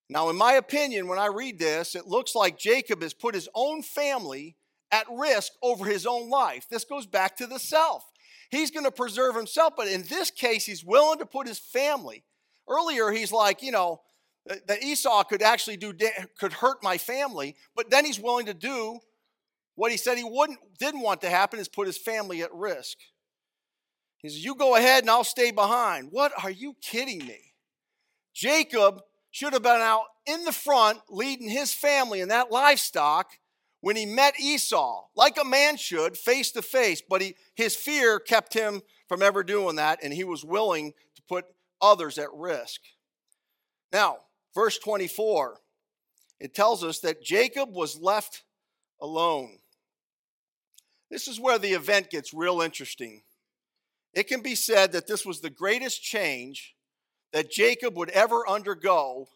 Now, 0.09 0.29
in 0.29 0.35
my 0.35 0.53
opinion, 0.53 1.07
when 1.07 1.19
I 1.19 1.27
read 1.27 1.57
this, 1.57 1.95
it 1.95 2.05
looks 2.05 2.35
like 2.35 2.57
Jacob 2.57 3.01
has 3.01 3.13
put 3.13 3.33
his 3.33 3.49
own 3.55 3.81
family 3.81 4.55
at 4.91 5.07
risk 5.11 5.53
over 5.61 5.85
his 5.85 6.05
own 6.05 6.29
life. 6.29 6.67
This 6.69 6.85
goes 6.85 7.05
back 7.05 7.35
to 7.37 7.47
the 7.47 7.59
self. 7.59 8.03
He's 8.51 8.71
going 8.71 8.85
to 8.85 8.91
preserve 8.91 9.35
himself, 9.35 9.73
but 9.75 9.87
in 9.87 10.03
this 10.03 10.29
case, 10.29 10.65
he's 10.65 10.83
willing 10.83 11.19
to 11.19 11.25
put 11.25 11.47
his 11.47 11.59
family. 11.59 12.23
Earlier, 12.69 13.09
he's 13.11 13.31
like, 13.31 13.63
you 13.63 13.71
know, 13.71 14.01
that 14.45 14.83
Esau 14.83 15.23
could 15.23 15.41
actually 15.41 15.77
do 15.77 15.93
could 16.39 16.53
hurt 16.53 16.83
my 16.83 16.97
family, 16.97 17.55
but 17.75 17.89
then 17.89 18.05
he's 18.05 18.19
willing 18.19 18.45
to 18.45 18.53
do 18.53 18.99
what 19.75 19.91
he 19.91 19.97
said 19.97 20.17
he 20.17 20.23
wouldn't 20.23 20.59
didn't 20.77 21.01
want 21.01 21.21
to 21.21 21.29
happen 21.29 21.59
is 21.59 21.67
put 21.67 21.87
his 21.87 21.97
family 21.97 22.43
at 22.43 22.53
risk. 22.53 22.97
He 24.17 24.29
says, 24.29 24.45
"You 24.45 24.55
go 24.55 24.75
ahead 24.75 25.03
and 25.03 25.09
I'll 25.09 25.23
stay 25.23 25.51
behind." 25.51 26.11
What 26.11 26.31
are 26.43 26.51
you 26.51 26.75
kidding 26.81 27.25
me? 27.25 27.53
Jacob 28.33 29.01
should 29.35 29.51
have 29.51 29.63
been 29.63 29.81
out 29.81 30.05
in 30.25 30.45
the 30.45 30.51
front 30.53 30.97
leading 31.09 31.49
his 31.49 31.73
family 31.73 32.21
and 32.21 32.31
that 32.31 32.53
livestock 32.53 33.31
when 33.81 33.97
he 33.97 34.05
met 34.05 34.39
Esau, 34.39 35.07
like 35.13 35.37
a 35.37 35.43
man 35.43 35.75
should, 35.75 36.15
face 36.15 36.51
to 36.51 36.61
face. 36.61 37.01
But 37.01 37.21
he, 37.21 37.35
his 37.53 37.75
fear 37.75 38.17
kept 38.17 38.53
him 38.53 38.81
from 39.09 39.21
ever 39.21 39.43
doing 39.43 39.75
that, 39.75 39.99
and 40.01 40.13
he 40.13 40.23
was 40.23 40.45
willing 40.45 40.93
to 41.17 41.21
put 41.27 41.43
others 41.81 42.17
at 42.17 42.33
risk. 42.33 42.79
Now, 43.91 44.19
verse 44.55 44.77
24, 44.77 45.59
it 46.39 46.55
tells 46.55 46.81
us 46.81 46.99
that 46.99 47.21
Jacob 47.21 47.73
was 47.73 47.99
left 47.99 48.43
alone. 49.01 49.57
This 51.11 51.27
is 51.27 51.41
where 51.41 51.59
the 51.59 51.73
event 51.73 52.09
gets 52.09 52.33
real 52.33 52.61
interesting. 52.61 53.23
It 54.13 54.29
can 54.29 54.39
be 54.39 54.55
said 54.55 54.93
that 54.93 55.07
this 55.07 55.25
was 55.25 55.41
the 55.41 55.49
greatest 55.49 56.01
change 56.01 56.74
that 57.33 57.51
Jacob 57.51 57.97
would 57.97 58.09
ever 58.09 58.47
undergo, 58.47 59.27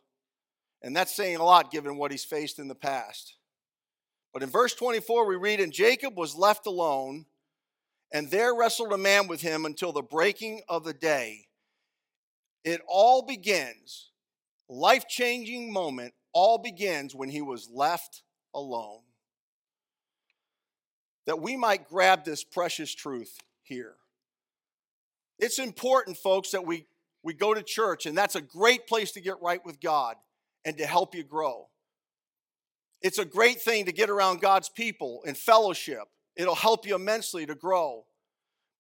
and 0.82 0.96
that's 0.96 1.16
saying 1.16 1.38
a 1.38 1.44
lot 1.44 1.72
given 1.72 1.98
what 1.98 2.12
he's 2.12 2.24
faced 2.24 2.60
in 2.60 2.68
the 2.68 2.76
past. 2.76 3.36
But 4.34 4.44
in 4.44 4.50
verse 4.50 4.74
24, 4.74 5.26
we 5.28 5.36
read, 5.36 5.60
And 5.60 5.74
Jacob 5.74 6.18
was 6.18 6.36
left 6.36 6.68
alone, 6.68 7.26
and 8.14 8.30
there 8.30 8.56
wrestled 8.56 8.94
a 8.94 8.98
man 8.98 9.28
with 9.28 9.42
him 9.42 9.66
until 9.66 9.92
the 9.92 10.02
breaking 10.02 10.62
of 10.70 10.84
the 10.84 10.94
day. 10.94 11.48
It 12.64 12.82
all 12.88 13.24
begins, 13.26 14.12
life 14.70 15.08
changing 15.08 15.74
moment, 15.74 16.14
all 16.34 16.58
begins 16.58 17.16
when 17.16 17.30
he 17.30 17.42
was 17.42 17.70
left 17.72 18.22
alone. 18.54 19.02
that 21.26 21.42
we 21.42 21.56
might 21.56 21.88
grab 21.88 22.26
this 22.26 22.44
precious 22.44 22.92
truth 22.96 23.38
here. 23.62 23.94
It's 25.38 25.60
important, 25.60 26.18
folks, 26.18 26.50
that 26.52 26.66
we, 26.66 26.88
we 27.24 27.34
go 27.34 27.54
to 27.54 27.62
church, 27.62 28.06
and 28.06 28.18
that's 28.18 28.36
a 28.36 28.42
great 28.42 28.88
place 28.88 29.12
to 29.14 29.22
get 29.22 29.42
right 29.42 29.64
with 29.66 29.80
God 29.82 30.16
and 30.66 30.78
to 30.78 30.86
help 30.86 31.16
you 31.16 31.24
grow. 31.24 31.68
It's 33.02 33.18
a 33.18 33.26
great 33.26 33.62
thing 33.62 33.86
to 33.86 33.92
get 33.92 34.10
around 34.10 34.42
God's 34.42 34.70
people 34.70 35.22
in 35.26 35.36
fellowship. 35.36 36.04
It'll 36.36 36.56
help 36.56 36.86
you 36.86 36.96
immensely 36.96 37.46
to 37.46 37.56
grow. 37.56 38.06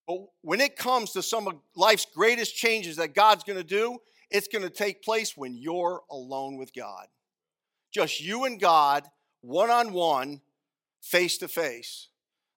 But 0.08 0.19
when 0.41 0.60
it 0.60 0.75
comes 0.75 1.12
to 1.12 1.22
some 1.22 1.48
of 1.48 1.55
life's 1.75 2.05
greatest 2.05 2.55
changes 2.55 2.98
that 2.98 3.13
God's 3.13 3.43
going 3.43 3.60
to 3.60 3.63
do, 3.63 4.00
it's 4.29 4.48
going 4.48 4.63
to 4.63 4.69
take 4.69 5.03
place 5.03 5.38
when 5.38 5.55
you're 5.55 6.01
alone 6.10 6.58
with 6.58 6.74
God. 6.74 7.08
Just 7.91 8.22
you 8.22 8.46
and 8.46 8.60
God, 8.60 9.08
one 9.41 9.69
on 9.69 9.93
one, 9.93 10.41
face 11.01 11.38
to 11.39 11.48
face. 11.48 12.08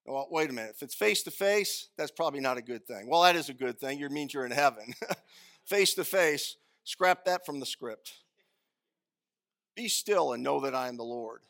Well, 0.04 0.26
wait 0.30 0.50
a 0.50 0.52
minute. 0.52 0.72
If 0.76 0.82
it's 0.82 0.94
face 0.94 1.22
to 1.24 1.30
face, 1.30 1.88
that's 1.96 2.10
probably 2.10 2.40
not 2.40 2.58
a 2.58 2.62
good 2.62 2.86
thing. 2.86 3.08
Well, 3.08 3.22
that 3.22 3.36
is 3.36 3.48
a 3.48 3.54
good 3.54 3.78
thing. 3.78 4.00
It 4.00 4.10
means 4.10 4.34
you're 4.34 4.44
in 4.44 4.50
heaven. 4.50 4.94
face 5.72 5.94
to 5.94 6.04
face, 6.04 6.56
scrap 6.84 7.24
that 7.24 7.46
from 7.46 7.58
the 7.58 7.64
script. 7.64 8.12
Be 9.74 9.88
still 9.88 10.34
and 10.34 10.42
know 10.42 10.60
that 10.60 10.74
I 10.74 10.88
am 10.88 10.98
the 10.98 11.02
Lord. 11.02 11.40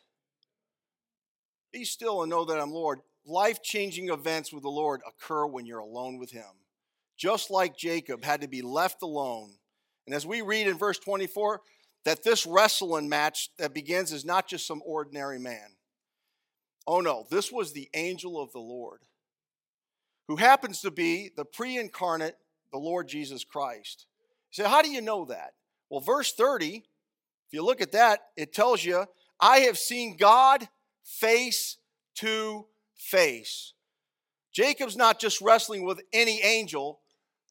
Be 1.73 1.83
still 1.83 2.21
and 2.21 2.29
know 2.29 2.45
that 2.45 2.57
I'm 2.57 2.71
Lord. 2.71 3.01
Life 3.25 3.61
changing 3.61 4.07
events 4.07 4.53
with 4.53 4.63
the 4.63 4.69
Lord 4.69 5.01
occur 5.05 5.45
when 5.45 5.65
you're 5.65 5.79
alone 5.79 6.19
with 6.19 6.31
Him. 6.31 6.45
Just 7.17 7.51
like 7.51 7.75
Jacob 7.75 8.23
had 8.23 8.39
to 8.41 8.47
be 8.47 8.61
left 8.61 9.01
alone. 9.01 9.55
And 10.05 10.15
as 10.15 10.25
we 10.25 10.41
read 10.41 10.67
in 10.67 10.77
verse 10.77 10.99
24, 10.99 11.59
that 12.05 12.23
this 12.23 12.45
wrestling 12.45 13.09
match 13.09 13.49
that 13.57 13.73
begins 13.73 14.13
is 14.13 14.23
not 14.23 14.47
just 14.47 14.65
some 14.65 14.81
ordinary 14.85 15.39
man. 15.39 15.75
Oh 16.87 17.01
no, 17.01 17.27
this 17.29 17.51
was 17.51 17.73
the 17.73 17.89
angel 17.93 18.41
of 18.41 18.53
the 18.53 18.59
Lord, 18.59 19.01
who 20.29 20.37
happens 20.37 20.79
to 20.81 20.91
be 20.91 21.29
the 21.35 21.45
pre 21.45 21.77
incarnate, 21.77 22.37
the 22.71 22.79
Lord 22.79 23.09
Jesus 23.09 23.43
Christ. 23.43 24.05
Say, 24.53 24.63
how 24.63 24.83
do 24.83 24.89
you 24.89 25.01
know 25.01 25.25
that? 25.25 25.53
Well, 25.89 25.99
verse 25.99 26.31
30, 26.31 26.75
if 26.75 26.83
you 27.51 27.65
look 27.65 27.81
at 27.81 27.93
that, 27.93 28.19
it 28.37 28.53
tells 28.53 28.85
you, 28.85 29.05
I 29.39 29.61
have 29.61 29.79
seen 29.79 30.15
God 30.15 30.69
face 31.03 31.77
to 32.17 32.67
face. 32.95 33.73
Jacob's 34.53 34.95
not 34.95 35.19
just 35.19 35.41
wrestling 35.41 35.83
with 35.83 36.01
any 36.13 36.39
angel, 36.43 36.99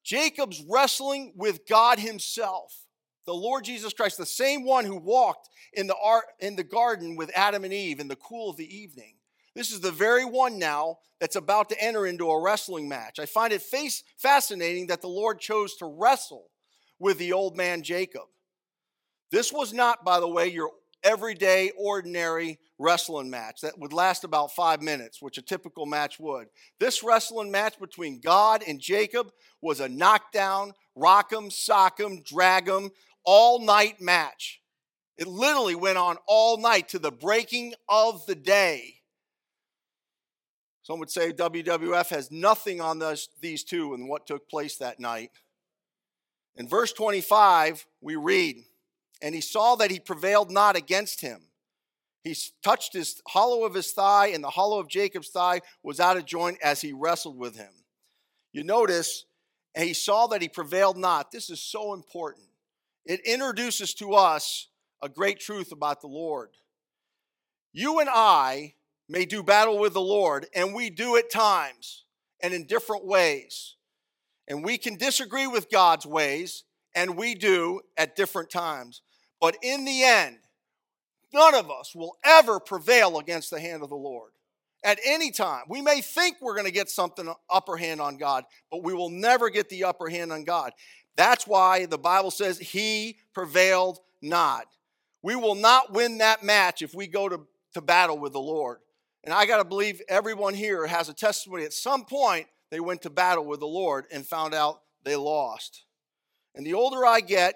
Jacob's 0.04 0.62
wrestling 0.68 1.32
with 1.34 1.66
God 1.66 1.98
Himself, 1.98 2.86
the 3.26 3.34
Lord 3.34 3.64
Jesus 3.64 3.92
Christ, 3.92 4.16
the 4.16 4.24
same 4.24 4.64
one 4.64 4.84
who 4.84 4.96
walked 4.96 5.48
in 5.72 5.88
the, 5.88 5.96
art, 5.96 6.26
in 6.38 6.54
the 6.54 6.62
garden 6.62 7.16
with 7.16 7.32
Adam 7.34 7.64
and 7.64 7.72
Eve 7.72 7.98
in 7.98 8.06
the 8.06 8.16
cool 8.16 8.50
of 8.50 8.56
the 8.56 8.76
evening. 8.76 9.16
This 9.56 9.72
is 9.72 9.80
the 9.80 9.90
very 9.90 10.24
one 10.24 10.56
now 10.56 10.98
that's 11.20 11.36
about 11.36 11.68
to 11.70 11.82
enter 11.82 12.06
into 12.06 12.30
a 12.30 12.40
wrestling 12.40 12.88
match. 12.88 13.18
I 13.18 13.26
find 13.26 13.52
it 13.52 13.60
face, 13.60 14.04
fascinating 14.16 14.86
that 14.86 15.02
the 15.02 15.08
Lord 15.08 15.40
chose 15.40 15.74
to 15.76 15.86
wrestle 15.86 16.51
with 17.02 17.18
the 17.18 17.32
old 17.32 17.56
man 17.56 17.82
Jacob. 17.82 18.22
This 19.32 19.52
was 19.52 19.72
not, 19.72 20.04
by 20.04 20.20
the 20.20 20.28
way, 20.28 20.46
your 20.46 20.70
everyday, 21.02 21.72
ordinary 21.76 22.60
wrestling 22.78 23.28
match 23.28 23.60
that 23.62 23.76
would 23.76 23.92
last 23.92 24.22
about 24.22 24.54
five 24.54 24.80
minutes, 24.80 25.20
which 25.20 25.36
a 25.36 25.42
typical 25.42 25.84
match 25.84 26.20
would. 26.20 26.46
This 26.78 27.02
wrestling 27.02 27.50
match 27.50 27.78
between 27.80 28.20
God 28.20 28.62
and 28.66 28.80
Jacob 28.80 29.32
was 29.60 29.80
a 29.80 29.88
knockdown, 29.88 30.74
rock'em, 30.96 31.50
sock'em, 31.50 32.24
drag'em, 32.24 32.90
all 33.24 33.58
night 33.58 34.00
match. 34.00 34.60
It 35.18 35.26
literally 35.26 35.74
went 35.74 35.98
on 35.98 36.18
all 36.28 36.56
night 36.56 36.88
to 36.90 37.00
the 37.00 37.12
breaking 37.12 37.74
of 37.88 38.24
the 38.26 38.36
day. 38.36 38.94
Some 40.84 41.00
would 41.00 41.10
say 41.10 41.32
WWF 41.32 42.10
has 42.10 42.30
nothing 42.30 42.80
on 42.80 43.00
this, 43.00 43.28
these 43.40 43.64
two 43.64 43.94
and 43.94 44.08
what 44.08 44.26
took 44.26 44.48
place 44.48 44.76
that 44.76 45.00
night. 45.00 45.30
In 46.56 46.68
verse 46.68 46.92
25, 46.92 47.86
we 48.00 48.16
read, 48.16 48.64
And 49.20 49.34
he 49.34 49.40
saw 49.40 49.74
that 49.76 49.90
he 49.90 49.98
prevailed 49.98 50.50
not 50.50 50.76
against 50.76 51.20
him. 51.20 51.40
He 52.24 52.36
touched 52.62 52.92
his 52.92 53.20
hollow 53.28 53.64
of 53.64 53.74
his 53.74 53.92
thigh, 53.92 54.28
and 54.28 54.44
the 54.44 54.50
hollow 54.50 54.78
of 54.78 54.88
Jacob's 54.88 55.28
thigh 55.28 55.60
was 55.82 55.98
out 55.98 56.16
of 56.16 56.24
joint 56.24 56.58
as 56.62 56.80
he 56.80 56.92
wrestled 56.92 57.36
with 57.36 57.56
him. 57.56 57.72
You 58.52 58.62
notice, 58.62 59.24
and 59.74 59.86
he 59.86 59.94
saw 59.94 60.26
that 60.28 60.42
he 60.42 60.48
prevailed 60.48 60.96
not. 60.96 61.32
This 61.32 61.50
is 61.50 61.60
so 61.60 61.94
important. 61.94 62.46
It 63.04 63.20
introduces 63.26 63.94
to 63.94 64.14
us 64.14 64.68
a 65.02 65.08
great 65.08 65.40
truth 65.40 65.72
about 65.72 66.00
the 66.00 66.06
Lord. 66.06 66.50
You 67.72 67.98
and 67.98 68.08
I 68.12 68.74
may 69.08 69.24
do 69.24 69.42
battle 69.42 69.78
with 69.78 69.94
the 69.94 70.00
Lord, 70.00 70.46
and 70.54 70.74
we 70.74 70.90
do 70.90 71.16
at 71.16 71.30
times 71.30 72.04
and 72.40 72.54
in 72.54 72.66
different 72.66 73.04
ways. 73.04 73.76
And 74.48 74.64
we 74.64 74.78
can 74.78 74.96
disagree 74.96 75.46
with 75.46 75.70
God's 75.70 76.04
ways, 76.04 76.64
and 76.94 77.16
we 77.16 77.34
do 77.34 77.80
at 77.96 78.16
different 78.16 78.50
times. 78.50 79.02
But 79.40 79.56
in 79.62 79.84
the 79.84 80.02
end, 80.02 80.38
none 81.32 81.54
of 81.54 81.70
us 81.70 81.94
will 81.94 82.16
ever 82.24 82.60
prevail 82.60 83.18
against 83.18 83.50
the 83.50 83.60
hand 83.60 83.82
of 83.82 83.88
the 83.88 83.96
Lord 83.96 84.32
at 84.84 84.98
any 85.04 85.30
time. 85.30 85.64
We 85.68 85.80
may 85.80 86.00
think 86.00 86.36
we're 86.40 86.54
going 86.54 86.66
to 86.66 86.72
get 86.72 86.90
something 86.90 87.28
uh, 87.28 87.34
upper 87.50 87.76
hand 87.76 88.00
on 88.00 88.16
God, 88.16 88.44
but 88.70 88.82
we 88.82 88.94
will 88.94 89.10
never 89.10 89.48
get 89.48 89.68
the 89.68 89.84
upper 89.84 90.08
hand 90.08 90.32
on 90.32 90.44
God. 90.44 90.72
That's 91.16 91.46
why 91.46 91.86
the 91.86 91.98
Bible 91.98 92.30
says 92.30 92.58
he 92.58 93.18
prevailed 93.34 93.98
not. 94.20 94.66
We 95.22 95.36
will 95.36 95.54
not 95.54 95.92
win 95.92 96.18
that 96.18 96.42
match 96.42 96.82
if 96.82 96.94
we 96.94 97.06
go 97.06 97.28
to, 97.28 97.46
to 97.74 97.80
battle 97.80 98.18
with 98.18 98.32
the 98.32 98.40
Lord. 98.40 98.78
And 99.24 99.32
I 99.32 99.46
got 99.46 99.58
to 99.58 99.64
believe 99.64 100.00
everyone 100.08 100.54
here 100.54 100.86
has 100.86 101.08
a 101.08 101.14
testimony. 101.14 101.64
At 101.64 101.72
some 101.72 102.04
point, 102.04 102.46
they 102.72 102.80
went 102.80 103.02
to 103.02 103.10
battle 103.10 103.44
with 103.44 103.60
the 103.60 103.66
Lord 103.66 104.06
and 104.10 104.26
found 104.26 104.54
out 104.54 104.80
they 105.04 105.14
lost. 105.14 105.84
And 106.54 106.64
the 106.64 106.72
older 106.72 107.04
I 107.04 107.20
get, 107.20 107.54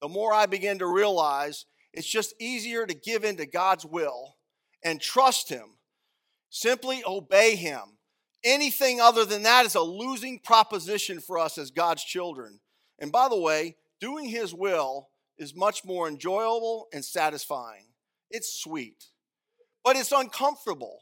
the 0.00 0.08
more 0.08 0.32
I 0.32 0.46
begin 0.46 0.78
to 0.78 0.86
realize 0.86 1.66
it's 1.92 2.08
just 2.08 2.32
easier 2.40 2.86
to 2.86 2.94
give 2.94 3.24
in 3.24 3.36
to 3.38 3.46
God's 3.46 3.84
will 3.84 4.36
and 4.84 5.00
trust 5.00 5.48
Him. 5.48 5.76
Simply 6.50 7.02
obey 7.04 7.56
Him. 7.56 7.98
Anything 8.44 9.00
other 9.00 9.24
than 9.24 9.42
that 9.42 9.66
is 9.66 9.74
a 9.74 9.80
losing 9.80 10.38
proposition 10.38 11.18
for 11.18 11.36
us 11.36 11.58
as 11.58 11.72
God's 11.72 12.04
children. 12.04 12.60
And 13.00 13.10
by 13.10 13.28
the 13.28 13.40
way, 13.40 13.74
doing 14.00 14.28
His 14.28 14.54
will 14.54 15.08
is 15.36 15.56
much 15.56 15.84
more 15.84 16.06
enjoyable 16.06 16.86
and 16.92 17.04
satisfying. 17.04 17.86
It's 18.30 18.56
sweet, 18.62 19.06
but 19.82 19.96
it's 19.96 20.12
uncomfortable. 20.12 21.00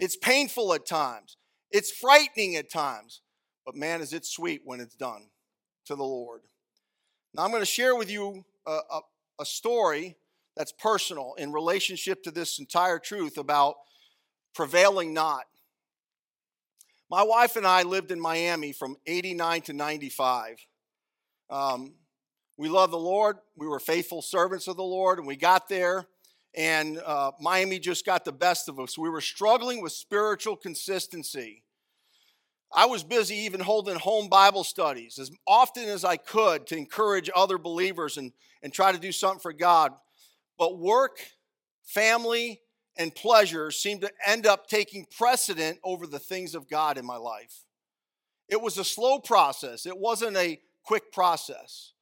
It's 0.00 0.16
painful 0.16 0.74
at 0.74 0.84
times. 0.84 1.36
It's 1.76 1.90
frightening 1.90 2.56
at 2.56 2.70
times. 2.70 3.20
But 3.66 3.74
man, 3.74 4.00
is 4.00 4.12
it 4.12 4.24
sweet 4.24 4.62
when 4.64 4.80
it's 4.80 4.94
done 4.94 5.28
to 5.86 5.94
the 5.94 6.04
Lord. 6.04 6.42
Now, 7.34 7.44
I'm 7.44 7.50
going 7.50 7.62
to 7.62 7.66
share 7.66 7.96
with 7.96 8.10
you 8.10 8.44
a, 8.66 8.78
a, 8.90 9.00
a 9.40 9.44
story 9.44 10.16
that's 10.56 10.72
personal 10.72 11.34
in 11.36 11.52
relationship 11.52 12.22
to 12.22 12.30
this 12.30 12.58
entire 12.58 12.98
truth 12.98 13.36
about 13.36 13.74
prevailing 14.54 15.12
not. 15.12 15.44
My 17.10 17.22
wife 17.22 17.56
and 17.56 17.66
I 17.66 17.82
lived 17.82 18.10
in 18.10 18.20
Miami 18.20 18.72
from 18.72 18.96
89 19.06 19.60
to 19.62 19.72
95. 19.72 20.56
Um, 21.50 21.94
we 22.56 22.68
loved 22.68 22.92
the 22.92 22.98
Lord. 22.98 23.36
We 23.54 23.66
were 23.66 23.78
faithful 23.78 24.22
servants 24.22 24.66
of 24.66 24.76
the 24.76 24.82
Lord, 24.82 25.18
and 25.18 25.26
we 25.26 25.36
got 25.36 25.68
there, 25.68 26.06
and 26.54 26.98
uh, 27.04 27.32
Miami 27.38 27.78
just 27.78 28.06
got 28.06 28.24
the 28.24 28.32
best 28.32 28.68
of 28.68 28.80
us. 28.80 28.96
We 28.96 29.10
were 29.10 29.20
struggling 29.20 29.82
with 29.82 29.92
spiritual 29.92 30.56
consistency. 30.56 31.64
I 32.74 32.86
was 32.86 33.04
busy 33.04 33.36
even 33.36 33.60
holding 33.60 33.96
home 33.96 34.28
Bible 34.28 34.64
studies 34.64 35.18
as 35.18 35.30
often 35.46 35.84
as 35.84 36.04
I 36.04 36.16
could 36.16 36.66
to 36.68 36.76
encourage 36.76 37.30
other 37.34 37.58
believers 37.58 38.16
and, 38.16 38.32
and 38.62 38.72
try 38.72 38.92
to 38.92 38.98
do 38.98 39.12
something 39.12 39.40
for 39.40 39.52
God. 39.52 39.92
But 40.58 40.78
work, 40.78 41.18
family, 41.84 42.60
and 42.96 43.14
pleasure 43.14 43.70
seemed 43.70 44.00
to 44.00 44.10
end 44.26 44.46
up 44.46 44.66
taking 44.66 45.06
precedent 45.16 45.78
over 45.84 46.06
the 46.06 46.18
things 46.18 46.54
of 46.54 46.68
God 46.68 46.98
in 46.98 47.04
my 47.04 47.16
life. 47.16 47.64
It 48.48 48.60
was 48.60 48.78
a 48.78 48.84
slow 48.84 49.18
process, 49.18 49.86
it 49.86 49.98
wasn't 49.98 50.36
a 50.36 50.60
quick 50.84 51.12
process. 51.12 51.92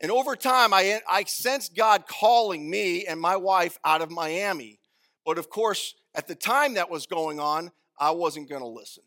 And 0.00 0.10
over 0.10 0.36
time, 0.36 0.74
I, 0.74 1.00
I 1.10 1.24
sensed 1.24 1.74
God 1.74 2.06
calling 2.06 2.68
me 2.68 3.06
and 3.06 3.18
my 3.18 3.36
wife 3.36 3.78
out 3.82 4.02
of 4.02 4.10
Miami. 4.10 4.78
But 5.24 5.38
of 5.38 5.48
course, 5.48 5.94
at 6.14 6.28
the 6.28 6.34
time 6.34 6.74
that 6.74 6.90
was 6.90 7.06
going 7.06 7.40
on, 7.40 7.70
I 7.98 8.10
wasn't 8.10 8.50
going 8.50 8.60
to 8.60 8.68
listen. 8.68 9.04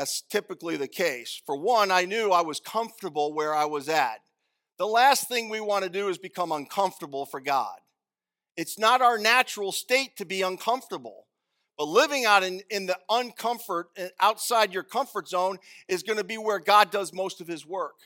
That's 0.00 0.22
typically 0.22 0.78
the 0.78 0.88
case. 0.88 1.42
For 1.44 1.54
one, 1.54 1.90
I 1.90 2.06
knew 2.06 2.30
I 2.30 2.40
was 2.40 2.58
comfortable 2.58 3.34
where 3.34 3.54
I 3.54 3.66
was 3.66 3.86
at. 3.86 4.20
The 4.78 4.86
last 4.86 5.28
thing 5.28 5.50
we 5.50 5.60
want 5.60 5.84
to 5.84 5.90
do 5.90 6.08
is 6.08 6.16
become 6.16 6.52
uncomfortable 6.52 7.26
for 7.26 7.38
God. 7.38 7.76
It's 8.56 8.78
not 8.78 9.02
our 9.02 9.18
natural 9.18 9.72
state 9.72 10.16
to 10.16 10.24
be 10.24 10.40
uncomfortable. 10.40 11.26
But 11.76 11.88
living 11.88 12.24
out 12.24 12.42
in, 12.42 12.62
in 12.70 12.86
the 12.86 12.96
uncomfort, 13.10 13.88
uh, 13.98 14.06
outside 14.20 14.72
your 14.72 14.84
comfort 14.84 15.28
zone, 15.28 15.58
is 15.86 16.02
going 16.02 16.16
to 16.16 16.24
be 16.24 16.38
where 16.38 16.60
God 16.60 16.90
does 16.90 17.12
most 17.12 17.42
of 17.42 17.46
his 17.46 17.66
work. 17.66 17.96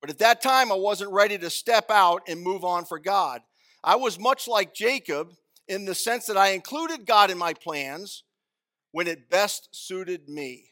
But 0.00 0.08
at 0.08 0.18
that 0.20 0.40
time, 0.40 0.72
I 0.72 0.76
wasn't 0.76 1.12
ready 1.12 1.36
to 1.36 1.50
step 1.50 1.90
out 1.90 2.22
and 2.26 2.40
move 2.40 2.64
on 2.64 2.86
for 2.86 2.98
God. 2.98 3.42
I 3.84 3.96
was 3.96 4.18
much 4.18 4.48
like 4.48 4.72
Jacob 4.72 5.34
in 5.68 5.84
the 5.84 5.94
sense 5.94 6.24
that 6.28 6.38
I 6.38 6.52
included 6.52 7.04
God 7.04 7.30
in 7.30 7.36
my 7.36 7.52
plans, 7.52 8.22
when 8.92 9.06
it 9.06 9.28
best 9.28 9.68
suited 9.72 10.30
me, 10.30 10.70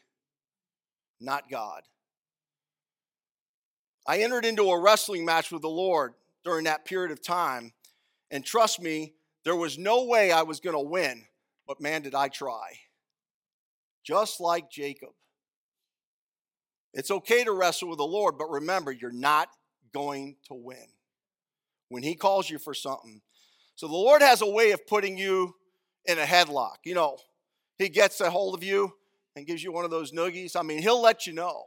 not 1.19 1.49
God. 1.49 1.81
I 4.07 4.19
entered 4.19 4.45
into 4.45 4.69
a 4.69 4.79
wrestling 4.79 5.25
match 5.25 5.51
with 5.51 5.61
the 5.61 5.67
Lord 5.67 6.13
during 6.43 6.65
that 6.65 6.85
period 6.85 7.11
of 7.11 7.21
time, 7.21 7.73
and 8.29 8.45
trust 8.45 8.81
me, 8.81 9.13
there 9.43 9.55
was 9.55 9.77
no 9.77 10.05
way 10.05 10.31
I 10.31 10.43
was 10.43 10.59
going 10.59 10.75
to 10.75 10.89
win, 10.89 11.25
but 11.67 11.81
man, 11.81 12.01
did 12.01 12.13
I 12.15 12.27
try. 12.27 12.79
Just 14.03 14.39
like 14.39 14.69
Jacob. 14.69 15.09
It's 16.93 17.11
okay 17.11 17.43
to 17.43 17.51
wrestle 17.51 17.89
with 17.89 17.97
the 17.97 18.05
Lord, 18.05 18.37
but 18.37 18.49
remember, 18.49 18.91
you're 18.91 19.11
not 19.11 19.49
going 19.93 20.35
to 20.47 20.53
win 20.53 20.87
when 21.89 22.03
He 22.03 22.15
calls 22.15 22.49
you 22.49 22.59
for 22.59 22.73
something. 22.73 23.21
So 23.75 23.87
the 23.87 23.93
Lord 23.93 24.21
has 24.21 24.41
a 24.41 24.49
way 24.49 24.71
of 24.71 24.87
putting 24.87 25.17
you 25.17 25.55
in 26.05 26.19
a 26.19 26.23
headlock. 26.23 26.77
You 26.83 26.95
know, 26.95 27.17
He 27.77 27.89
gets 27.89 28.21
a 28.21 28.29
hold 28.29 28.55
of 28.55 28.63
you 28.63 28.93
and 29.35 29.45
gives 29.45 29.63
you 29.63 29.71
one 29.71 29.85
of 29.85 29.91
those 29.91 30.11
noogies. 30.11 30.55
I 30.55 30.63
mean, 30.63 30.81
He'll 30.81 31.01
let 31.01 31.27
you 31.27 31.33
know. 31.33 31.65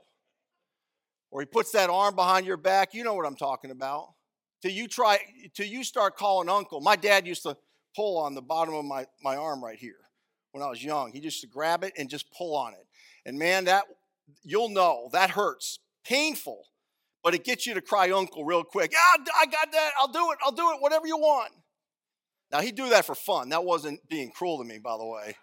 Or 1.31 1.41
He 1.41 1.47
puts 1.47 1.73
that 1.73 1.91
arm 1.91 2.15
behind 2.15 2.47
your 2.47 2.57
back. 2.57 2.95
You 2.95 3.05
know 3.05 3.15
what 3.15 3.27
I'm 3.27 3.37
talking 3.37 3.71
about. 3.71 4.15
Till 4.63 4.73
you 4.73 4.89
try, 4.89 5.19
till 5.55 5.67
you 5.67 5.85
start 5.85 6.17
calling 6.17 6.49
uncle. 6.49 6.81
My 6.81 6.97
dad 6.97 7.27
used 7.27 7.43
to 7.45 7.57
pull 7.95 8.19
on 8.19 8.35
the 8.35 8.43
bottom 8.43 8.75
of 8.75 8.85
my, 8.85 9.07
my 9.23 9.37
arm 9.37 9.63
right 9.63 9.79
here 9.79 10.09
when 10.53 10.63
I 10.63 10.69
was 10.69 10.83
young. 10.83 11.13
He 11.13 11.21
used 11.21 11.41
to 11.43 11.47
grab 11.47 11.85
it 11.85 11.93
and 11.97 12.09
just 12.09 12.33
pull 12.33 12.57
on 12.57 12.73
it. 12.73 12.87
And 13.25 13.39
man, 13.39 13.65
that 13.67 13.85
you'll 14.43 14.69
know 14.69 15.09
that 15.13 15.31
hurts, 15.31 15.79
painful, 16.05 16.65
but 17.23 17.35
it 17.35 17.45
gets 17.45 17.67
you 17.67 17.75
to 17.75 17.81
cry 17.81 18.11
uncle 18.11 18.45
real 18.45 18.65
quick. 18.65 18.93
Ah, 18.97 19.19
I 19.41 19.47
got 19.47 19.71
that. 19.73 19.91
I'll 19.99 20.13
do 20.13 20.31
it. 20.33 20.39
I'll 20.43 20.53
do 20.53 20.71
it. 20.73 20.81
Whatever 20.81 21.07
you 21.07 21.17
want. 21.17 21.53
Now 22.51 22.61
he'd 22.61 22.77
do 22.77 22.89
that 22.89 23.05
for 23.05 23.15
fun. 23.15 23.51
That 23.51 23.65
wasn't 23.65 24.09
being 24.09 24.31
cruel 24.31 24.59
to 24.59 24.65
me, 24.65 24.79
by 24.79 24.97
the 24.97 25.05
way. 25.05 25.37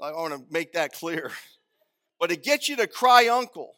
I 0.00 0.12
want 0.12 0.34
to 0.34 0.52
make 0.52 0.72
that 0.74 0.92
clear. 0.92 1.30
But 2.20 2.32
it 2.32 2.42
gets 2.42 2.68
you 2.68 2.74
to 2.78 2.88
cry 2.88 3.28
uncle. 3.28 3.76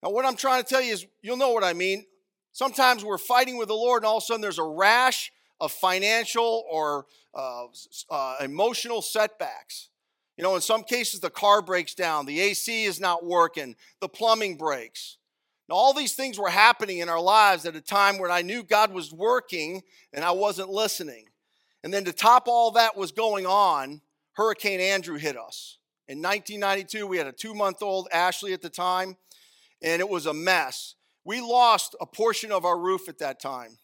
Now, 0.00 0.10
what 0.10 0.24
I'm 0.24 0.36
trying 0.36 0.62
to 0.62 0.68
tell 0.68 0.80
you 0.80 0.92
is, 0.92 1.04
you'll 1.22 1.36
know 1.36 1.50
what 1.50 1.64
I 1.64 1.72
mean. 1.72 2.06
Sometimes 2.52 3.04
we're 3.04 3.18
fighting 3.18 3.56
with 3.56 3.66
the 3.66 3.74
Lord, 3.74 4.04
and 4.04 4.06
all 4.06 4.18
of 4.18 4.22
a 4.22 4.26
sudden 4.26 4.40
there's 4.40 4.60
a 4.60 4.64
rash 4.64 5.32
of 5.60 5.72
financial 5.72 6.64
or 6.70 7.06
uh, 7.34 7.64
uh, 8.10 8.36
emotional 8.40 9.02
setbacks. 9.02 9.88
You 10.36 10.44
know, 10.44 10.54
in 10.54 10.60
some 10.60 10.84
cases, 10.84 11.18
the 11.18 11.30
car 11.30 11.60
breaks 11.62 11.94
down, 11.94 12.26
the 12.26 12.40
AC 12.40 12.84
is 12.84 13.00
not 13.00 13.24
working, 13.24 13.74
the 14.00 14.08
plumbing 14.08 14.56
breaks. 14.56 15.16
Now, 15.68 15.74
all 15.74 15.92
these 15.92 16.14
things 16.14 16.38
were 16.38 16.48
happening 16.48 16.98
in 16.98 17.08
our 17.08 17.20
lives 17.20 17.66
at 17.66 17.76
a 17.76 17.80
time 17.80 18.18
when 18.18 18.30
I 18.30 18.42
knew 18.42 18.62
God 18.62 18.92
was 18.92 19.12
working 19.12 19.82
and 20.12 20.24
I 20.24 20.30
wasn't 20.30 20.70
listening. 20.70 21.26
And 21.82 21.92
then 21.92 22.04
to 22.04 22.12
top 22.12 22.46
all 22.46 22.70
that 22.72 22.96
was 22.96 23.12
going 23.12 23.46
on, 23.46 24.00
Hurricane 24.38 24.78
Andrew 24.78 25.18
hit 25.18 25.36
us. 25.36 25.78
In 26.06 26.22
1992, 26.22 27.08
we 27.08 27.18
had 27.18 27.26
a 27.26 27.32
two 27.32 27.54
month 27.54 27.82
old 27.82 28.06
Ashley 28.12 28.52
at 28.52 28.62
the 28.62 28.70
time, 28.70 29.16
and 29.82 30.00
it 30.00 30.08
was 30.08 30.26
a 30.26 30.32
mess. 30.32 30.94
We 31.24 31.40
lost 31.40 31.96
a 32.00 32.06
portion 32.06 32.52
of 32.52 32.64
our 32.64 32.78
roof 32.78 33.08
at 33.08 33.18
that 33.18 33.42
time. 33.42 33.78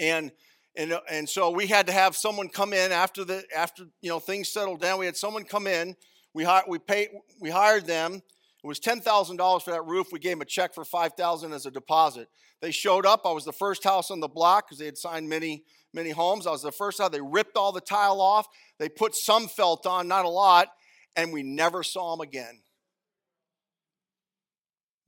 And 0.00 0.32
and, 0.76 0.98
and 1.08 1.28
so 1.28 1.50
we 1.50 1.66
had 1.66 1.86
to 1.86 1.92
have 1.92 2.16
someone 2.16 2.48
come 2.48 2.72
in 2.72 2.90
after 2.90 3.22
the 3.22 3.44
after 3.54 3.84
you 4.00 4.08
know 4.08 4.18
things 4.18 4.48
settled 4.48 4.80
down. 4.80 4.98
We 4.98 5.06
had 5.06 5.16
someone 5.16 5.44
come 5.44 5.66
in. 5.66 5.94
We 6.32 6.44
hired 6.44 6.64
we 6.66 6.78
paid 6.78 7.10
we 7.38 7.50
hired 7.50 7.86
them. 7.86 8.14
It 8.14 8.66
was 8.66 8.80
ten 8.80 9.02
thousand 9.02 9.36
dollars 9.36 9.62
for 9.62 9.72
that 9.72 9.84
roof. 9.84 10.06
We 10.10 10.20
gave 10.20 10.32
them 10.32 10.40
a 10.40 10.46
check 10.46 10.74
for 10.74 10.86
five 10.86 11.12
thousand 11.18 11.52
as 11.52 11.66
a 11.66 11.70
deposit. 11.70 12.28
They 12.62 12.70
showed 12.70 13.04
up. 13.04 13.26
I 13.26 13.32
was 13.32 13.44
the 13.44 13.52
first 13.52 13.84
house 13.84 14.10
on 14.10 14.20
the 14.20 14.26
block 14.28 14.68
because 14.68 14.78
they 14.78 14.86
had 14.86 14.96
signed 14.96 15.28
many 15.28 15.64
many 15.94 16.10
homes. 16.10 16.46
I 16.46 16.50
was 16.50 16.62
the 16.62 16.72
first 16.72 16.98
house. 16.98 17.10
They 17.10 17.20
ripped 17.20 17.56
all 17.56 17.72
the 17.72 17.80
tile 17.80 18.20
off. 18.20 18.46
They 18.78 18.88
put 18.88 19.14
some 19.14 19.48
felt 19.48 19.86
on, 19.86 20.08
not 20.08 20.24
a 20.24 20.28
lot, 20.28 20.68
and 21.16 21.32
we 21.32 21.42
never 21.42 21.82
saw 21.82 22.14
them 22.14 22.20
again. 22.20 22.60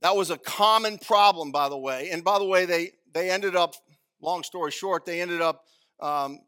That 0.01 0.15
was 0.15 0.29
a 0.29 0.37
common 0.37 0.99
problem, 0.99 1.51
by 1.51 1.69
the 1.69 1.77
way. 1.77 2.09
And 2.11 2.23
by 2.23 2.39
the 2.39 2.45
way, 2.45 2.65
they 2.65 2.91
they 3.13 3.31
ended 3.31 3.55
up 3.55 3.73
long 4.21 4.43
story 4.43 4.71
short, 4.71 5.05
they 5.05 5.21
ended 5.21 5.41
up 5.41 5.63
um, 5.99 6.39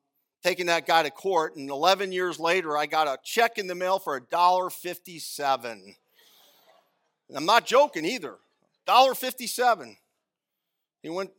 taking 0.44 0.68
that 0.68 0.86
guy 0.86 1.04
to 1.04 1.12
court. 1.12 1.56
And 1.56 1.70
11 1.70 2.12
years 2.12 2.40
later, 2.40 2.78
I 2.78 2.86
got 2.86 3.08
a 3.08 3.18
check 3.24 3.58
in 3.58 3.68
the 3.68 3.76
mail 3.76 4.00
for 4.00 4.20
$1.57. 4.20 5.96
I'm 7.36 7.46
not 7.46 7.66
joking 7.66 8.06
either. 8.06 8.36
$1.57. 8.88 9.96
He 11.02 11.10
went. 11.10 11.32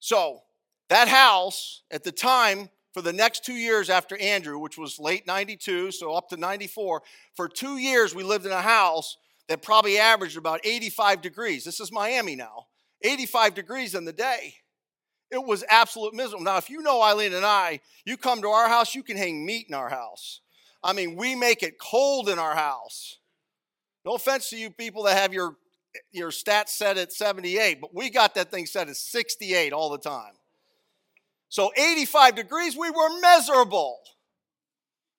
So 0.00 0.42
that 0.88 1.08
house 1.08 1.82
at 1.90 2.04
the 2.04 2.12
time 2.12 2.70
for 2.94 3.02
the 3.02 3.12
next 3.12 3.44
two 3.44 3.54
years 3.54 3.90
after 3.90 4.16
Andrew, 4.16 4.58
which 4.58 4.78
was 4.78 4.98
late 4.98 5.26
92, 5.26 5.92
so 5.92 6.14
up 6.14 6.28
to 6.30 6.36
94, 6.36 7.02
for 7.36 7.48
two 7.48 7.78
years 7.78 8.14
we 8.14 8.22
lived 8.22 8.46
in 8.46 8.52
a 8.52 8.62
house 8.62 9.16
that 9.48 9.62
probably 9.62 9.98
averaged 9.98 10.36
about 10.36 10.60
85 10.64 11.22
degrees. 11.22 11.64
This 11.64 11.80
is 11.80 11.92
Miami 11.92 12.36
now. 12.36 12.66
85 13.02 13.54
degrees 13.54 13.94
in 13.94 14.04
the 14.04 14.12
day. 14.12 14.54
It 15.30 15.44
was 15.44 15.62
absolute 15.68 16.14
miserable. 16.14 16.44
Now, 16.44 16.56
if 16.56 16.70
you 16.70 16.80
know 16.80 17.02
Eileen 17.02 17.34
and 17.34 17.44
I, 17.44 17.80
you 18.04 18.16
come 18.16 18.40
to 18.42 18.48
our 18.48 18.68
house, 18.68 18.94
you 18.94 19.02
can 19.02 19.16
hang 19.16 19.44
meat 19.44 19.66
in 19.68 19.74
our 19.74 19.90
house. 19.90 20.40
I 20.82 20.92
mean, 20.92 21.16
we 21.16 21.34
make 21.34 21.62
it 21.62 21.78
cold 21.78 22.28
in 22.28 22.38
our 22.38 22.54
house. 22.54 23.18
No 24.04 24.14
offense 24.14 24.48
to 24.50 24.56
you 24.56 24.70
people 24.70 25.02
that 25.04 25.18
have 25.18 25.34
your, 25.34 25.56
your 26.12 26.30
stats 26.30 26.70
set 26.70 26.96
at 26.96 27.12
78, 27.12 27.80
but 27.80 27.94
we 27.94 28.10
got 28.10 28.34
that 28.36 28.50
thing 28.50 28.64
set 28.64 28.88
at 28.88 28.96
68 28.96 29.72
all 29.72 29.90
the 29.90 29.98
time. 29.98 30.37
So 31.48 31.72
85 31.76 32.34
degrees, 32.34 32.76
we 32.76 32.90
were 32.90 33.20
miserable. 33.20 33.98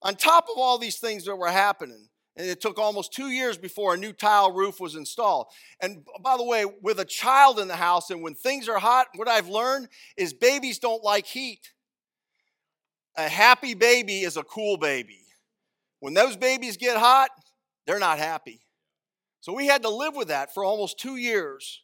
On 0.01 0.15
top 0.15 0.45
of 0.49 0.57
all 0.57 0.77
these 0.77 0.97
things 0.97 1.25
that 1.25 1.35
were 1.35 1.49
happening, 1.49 2.07
and 2.37 2.47
it 2.47 2.61
took 2.61 2.79
almost 2.79 3.11
two 3.11 3.27
years 3.27 3.57
before 3.57 3.95
a 3.95 3.97
new 3.97 4.13
tile 4.13 4.53
roof 4.53 4.79
was 4.79 4.95
installed. 4.95 5.47
And 5.81 6.05
by 6.23 6.37
the 6.37 6.43
way, 6.43 6.63
with 6.81 6.99
a 6.99 7.05
child 7.05 7.59
in 7.59 7.67
the 7.67 7.75
house 7.75 8.11
and 8.11 8.21
when 8.21 8.33
things 8.33 8.69
are 8.69 8.79
hot, 8.79 9.07
what 9.15 9.27
I've 9.27 9.49
learned 9.49 9.89
is 10.15 10.31
babies 10.31 10.79
don't 10.79 11.03
like 11.03 11.25
heat. 11.25 11.73
A 13.17 13.27
happy 13.27 13.73
baby 13.73 14.21
is 14.21 14.37
a 14.37 14.43
cool 14.43 14.77
baby. 14.77 15.19
When 15.99 16.13
those 16.13 16.37
babies 16.37 16.77
get 16.77 16.95
hot, 16.95 17.29
they're 17.85 17.99
not 17.99 18.19
happy. 18.19 18.61
So 19.41 19.53
we 19.53 19.67
had 19.67 19.81
to 19.81 19.89
live 19.89 20.15
with 20.15 20.29
that 20.29 20.53
for 20.53 20.63
almost 20.63 20.97
two 20.97 21.17
years. 21.17 21.83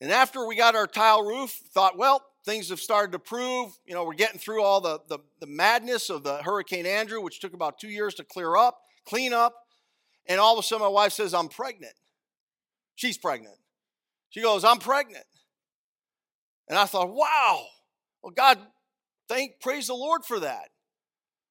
And 0.00 0.12
after 0.12 0.46
we 0.46 0.56
got 0.56 0.76
our 0.76 0.86
tile 0.86 1.22
roof, 1.22 1.58
thought, 1.72 1.96
well, 1.96 2.22
things 2.48 2.70
have 2.70 2.80
started 2.80 3.12
to 3.12 3.18
prove, 3.18 3.78
you 3.86 3.94
know, 3.94 4.04
we're 4.04 4.14
getting 4.14 4.38
through 4.38 4.62
all 4.62 4.80
the, 4.80 5.00
the, 5.08 5.18
the 5.40 5.46
madness 5.46 6.10
of 6.10 6.22
the 6.22 6.38
Hurricane 6.42 6.86
Andrew, 6.86 7.20
which 7.20 7.40
took 7.40 7.52
about 7.52 7.78
two 7.78 7.88
years 7.88 8.14
to 8.14 8.24
clear 8.24 8.56
up 8.56 8.80
clean 9.08 9.32
up. 9.32 9.54
And 10.26 10.38
all 10.38 10.52
of 10.52 10.58
a 10.58 10.62
sudden, 10.62 10.84
my 10.84 10.88
wife 10.88 11.12
says, 11.12 11.32
I'm 11.32 11.48
pregnant. 11.48 11.94
She's 12.94 13.16
pregnant. 13.16 13.56
She 14.28 14.42
goes, 14.42 14.64
I'm 14.64 14.78
pregnant. 14.78 15.24
And 16.68 16.78
I 16.78 16.84
thought, 16.84 17.08
wow, 17.08 17.64
well, 18.22 18.32
God, 18.36 18.58
thank, 19.26 19.60
praise 19.60 19.86
the 19.86 19.94
Lord 19.94 20.24
for 20.24 20.38
that. 20.40 20.68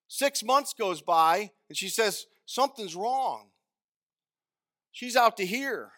Six 0.07 0.43
months 0.43 0.73
goes 0.73 1.01
by, 1.01 1.49
and 1.69 1.77
she 1.77 1.89
says, 1.89 2.27
something's 2.45 2.95
wrong. 2.95 3.47
She's 4.91 5.15
out 5.15 5.38
to 5.38 5.45
here. 5.45 5.91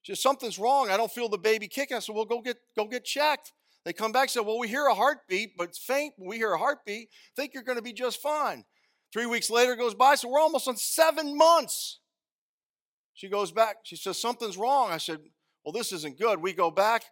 She 0.00 0.12
says, 0.12 0.22
something's 0.22 0.58
wrong. 0.58 0.88
I 0.90 0.96
don't 0.96 1.12
feel 1.12 1.28
the 1.28 1.38
baby 1.38 1.68
kicking. 1.68 1.96
I 1.96 2.00
said, 2.00 2.14
well, 2.14 2.24
go 2.24 2.40
get, 2.40 2.56
go 2.74 2.86
get 2.86 3.04
checked. 3.04 3.52
They 3.88 3.94
come 3.94 4.12
back 4.12 4.24
and 4.24 4.30
say, 4.32 4.40
well, 4.40 4.58
we 4.58 4.68
hear 4.68 4.84
a 4.84 4.94
heartbeat, 4.94 5.56
but 5.56 5.70
it's 5.70 5.78
faint. 5.78 6.12
We 6.18 6.36
hear 6.36 6.52
a 6.52 6.58
heartbeat. 6.58 7.08
Think 7.34 7.54
you're 7.54 7.62
going 7.62 7.78
to 7.78 7.82
be 7.82 7.94
just 7.94 8.20
fine. 8.20 8.66
Three 9.14 9.24
weeks 9.24 9.48
later 9.48 9.76
goes 9.76 9.94
by, 9.94 10.14
so 10.14 10.28
we're 10.28 10.40
almost 10.40 10.68
on 10.68 10.76
seven 10.76 11.34
months. 11.34 12.00
She 13.14 13.30
goes 13.30 13.50
back. 13.50 13.76
She 13.84 13.96
says, 13.96 14.20
Something's 14.20 14.58
wrong. 14.58 14.90
I 14.90 14.98
said, 14.98 15.20
Well, 15.64 15.72
this 15.72 15.90
isn't 15.92 16.18
good. 16.18 16.42
We 16.42 16.52
go 16.52 16.70
back. 16.70 17.02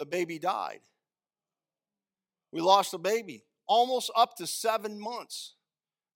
The 0.00 0.06
baby 0.06 0.40
died. 0.40 0.80
We 2.50 2.62
lost 2.62 2.90
the 2.90 2.98
baby 2.98 3.44
almost 3.68 4.10
up 4.16 4.34
to 4.38 4.46
seven 4.48 4.98
months. 4.98 5.54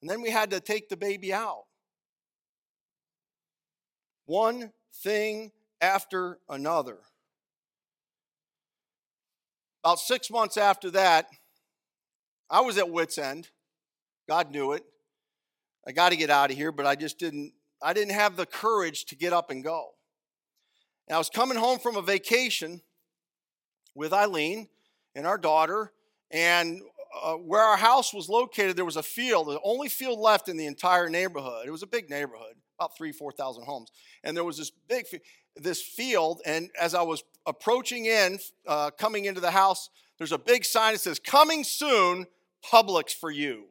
And 0.01 0.11
then 0.11 0.21
we 0.21 0.31
had 0.31 0.51
to 0.51 0.59
take 0.59 0.89
the 0.89 0.97
baby 0.97 1.33
out. 1.33 1.67
One 4.25 4.73
thing 4.93 5.53
after 5.81 6.41
another. 6.49 6.99
About 9.85 9.99
six 9.99 10.31
months 10.31 10.57
after 10.57 10.91
that, 10.93 11.27
I 12.49 12.61
was 12.61 12.79
at 12.79 12.89
wits' 12.89 13.19
end. 13.19 13.49
God 14.29 14.51
knew 14.51 14.73
it. 14.73 14.85
I 15.87 15.93
got 15.93 16.11
to 16.11 16.17
get 16.17 16.31
out 16.31 16.51
of 16.51 16.57
here, 16.57 16.71
but 16.71 16.87
I 16.87 16.95
just 16.95 17.19
didn't 17.19 17.53
I 17.83 17.93
didn't 17.93 18.15
have 18.15 18.37
the 18.37 18.47
courage 18.47 19.07
to 19.07 19.17
get 19.17 19.33
up 19.33 19.51
and 19.51 19.65
go. 19.65 19.91
And 21.09 21.17
I 21.17 21.19
was 21.19 21.29
coming 21.29 21.59
home 21.59 21.81
from 21.81 21.97
a 21.97 22.03
vacation 22.03 22.81
with 23.95 24.13
Eileen 24.13 24.69
and 25.17 25.27
our 25.27 25.37
daughter, 25.37 25.93
and 26.31 26.81
uh, 27.23 27.35
where 27.35 27.61
our 27.61 27.77
house 27.77 28.15
was 28.15 28.29
located, 28.29 28.77
there 28.77 28.85
was 28.85 28.97
a 28.97 29.03
field, 29.03 29.49
the 29.49 29.61
only 29.65 29.89
field 29.89 30.21
left 30.21 30.49
in 30.49 30.57
the 30.57 30.67
entire 30.67 31.09
neighborhood. 31.09 31.67
It 31.67 31.71
was 31.71 31.83
a 31.83 31.89
big 31.89 32.09
neighborhood, 32.09 32.55
about 32.83 32.97
three, 32.97 33.13
four 33.13 33.33
thousand 33.33 33.65
homes, 33.65 33.91
and 34.25 34.37
there 34.37 34.45
was 34.45 34.59
this 34.59 34.71
big 34.89 35.07
this 35.57 35.81
field. 35.83 36.41
And 36.45 36.71
as 36.81 36.95
I 36.95 37.03
was 37.03 37.23
approaching 37.47 38.07
in, 38.07 38.39
uh, 38.67 38.91
coming 38.91 39.25
into 39.27 39.41
the 39.41 39.51
house, 39.51 39.89
there's 40.19 40.33
a 40.33 40.39
big 40.39 40.65
sign 40.65 40.95
that 40.95 40.99
says 41.01 41.19
"Coming 41.19 41.65
soon, 41.65 42.27
Publix 42.65 43.13
for 43.13 43.31
you." 43.31 43.67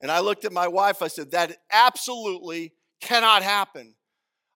And 0.00 0.10
I 0.10 0.20
looked 0.20 0.44
at 0.44 0.52
my 0.52 0.68
wife, 0.68 1.00
I 1.00 1.08
said, 1.08 1.30
That 1.30 1.56
absolutely 1.72 2.74
cannot 3.00 3.42
happen. 3.42 3.94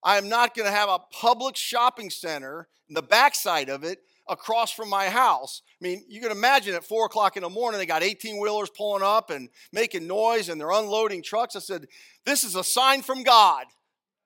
I 0.03 0.19
am 0.19 0.29
not 0.29 0.55
going 0.55 0.67
to 0.67 0.77
have 0.77 0.89
a 0.89 0.99
public 0.99 1.57
shopping 1.57 2.11
center 2.11 2.69
in 2.89 2.95
the 2.95 3.03
backside 3.03 3.69
of 3.69 3.83
it 3.83 4.01
across 4.29 4.73
from 4.73 4.89
my 4.89 5.09
house. 5.09 5.63
I 5.81 5.85
mean, 5.85 6.05
you 6.09 6.21
can 6.21 6.31
imagine 6.31 6.75
at 6.75 6.85
four 6.85 7.07
o'clock 7.07 7.37
in 7.37 7.43
the 7.43 7.49
morning, 7.49 7.79
they 7.79 7.87
got 7.87 8.03
18 8.03 8.41
wheelers 8.41 8.71
pulling 8.71 9.03
up 9.03 9.31
and 9.31 9.49
making 9.73 10.07
noise 10.07 10.49
and 10.49 10.61
they're 10.61 10.71
unloading 10.71 11.23
trucks. 11.23 11.57
I 11.57 11.61
said, 11.61 11.87
This 12.25 12.45
is 12.45 12.55
a 12.55 12.65
sign 12.65 13.03
from 13.03 13.23
God, 13.23 13.65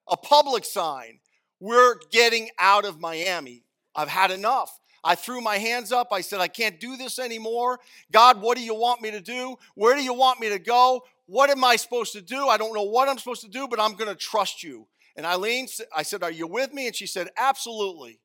a 0.09 0.17
public 0.17 0.65
sign. 0.65 1.21
We're 1.61 1.97
getting 2.11 2.51
out 2.59 2.85
of 2.85 3.01
Miami. 3.01 3.65
I've 3.95 4.09
had 4.09 4.31
enough. 4.31 4.79
I 5.05 5.15
threw 5.15 5.41
my 5.41 5.59
hands 5.59 5.93
up. 5.93 6.09
I 6.13 6.21
said, 6.21 6.41
I 6.41 6.49
can't 6.49 6.79
do 6.79 6.97
this 6.97 7.19
anymore. 7.19 7.81
God, 8.11 8.41
what 8.41 8.57
do 8.57 8.63
you 8.63 8.75
want 8.75 9.03
me 9.03 9.11
to 9.11 9.21
do? 9.21 9.57
Where 9.75 9.97
do 9.97 10.03
you 10.03 10.15
want 10.15 10.41
me 10.41 10.49
to 10.49 10.59
go? 10.59 11.05
What 11.27 11.51
am 11.51 11.65
I 11.65 11.77
supposed 11.77 12.13
to 12.13 12.23
do? 12.23 12.49
I 12.49 12.57
don't 12.57 12.75
know 12.75 12.83
what 12.83 13.09
I'm 13.09 13.19
supposed 13.19 13.43
to 13.43 13.49
do, 13.49 13.67
but 13.69 13.81
I'm 13.81 13.95
going 13.95 14.11
to 14.11 14.17
trust 14.17 14.63
you. 14.63 14.87
And 15.17 15.27
Eileen, 15.27 15.67
I 15.95 16.03
said, 16.03 16.23
Are 16.23 16.31
you 16.31 16.47
with 16.47 16.73
me? 16.73 16.87
And 16.87 16.97
she 16.97 17.07
said, 17.07 17.29
Absolutely. 17.37 18.21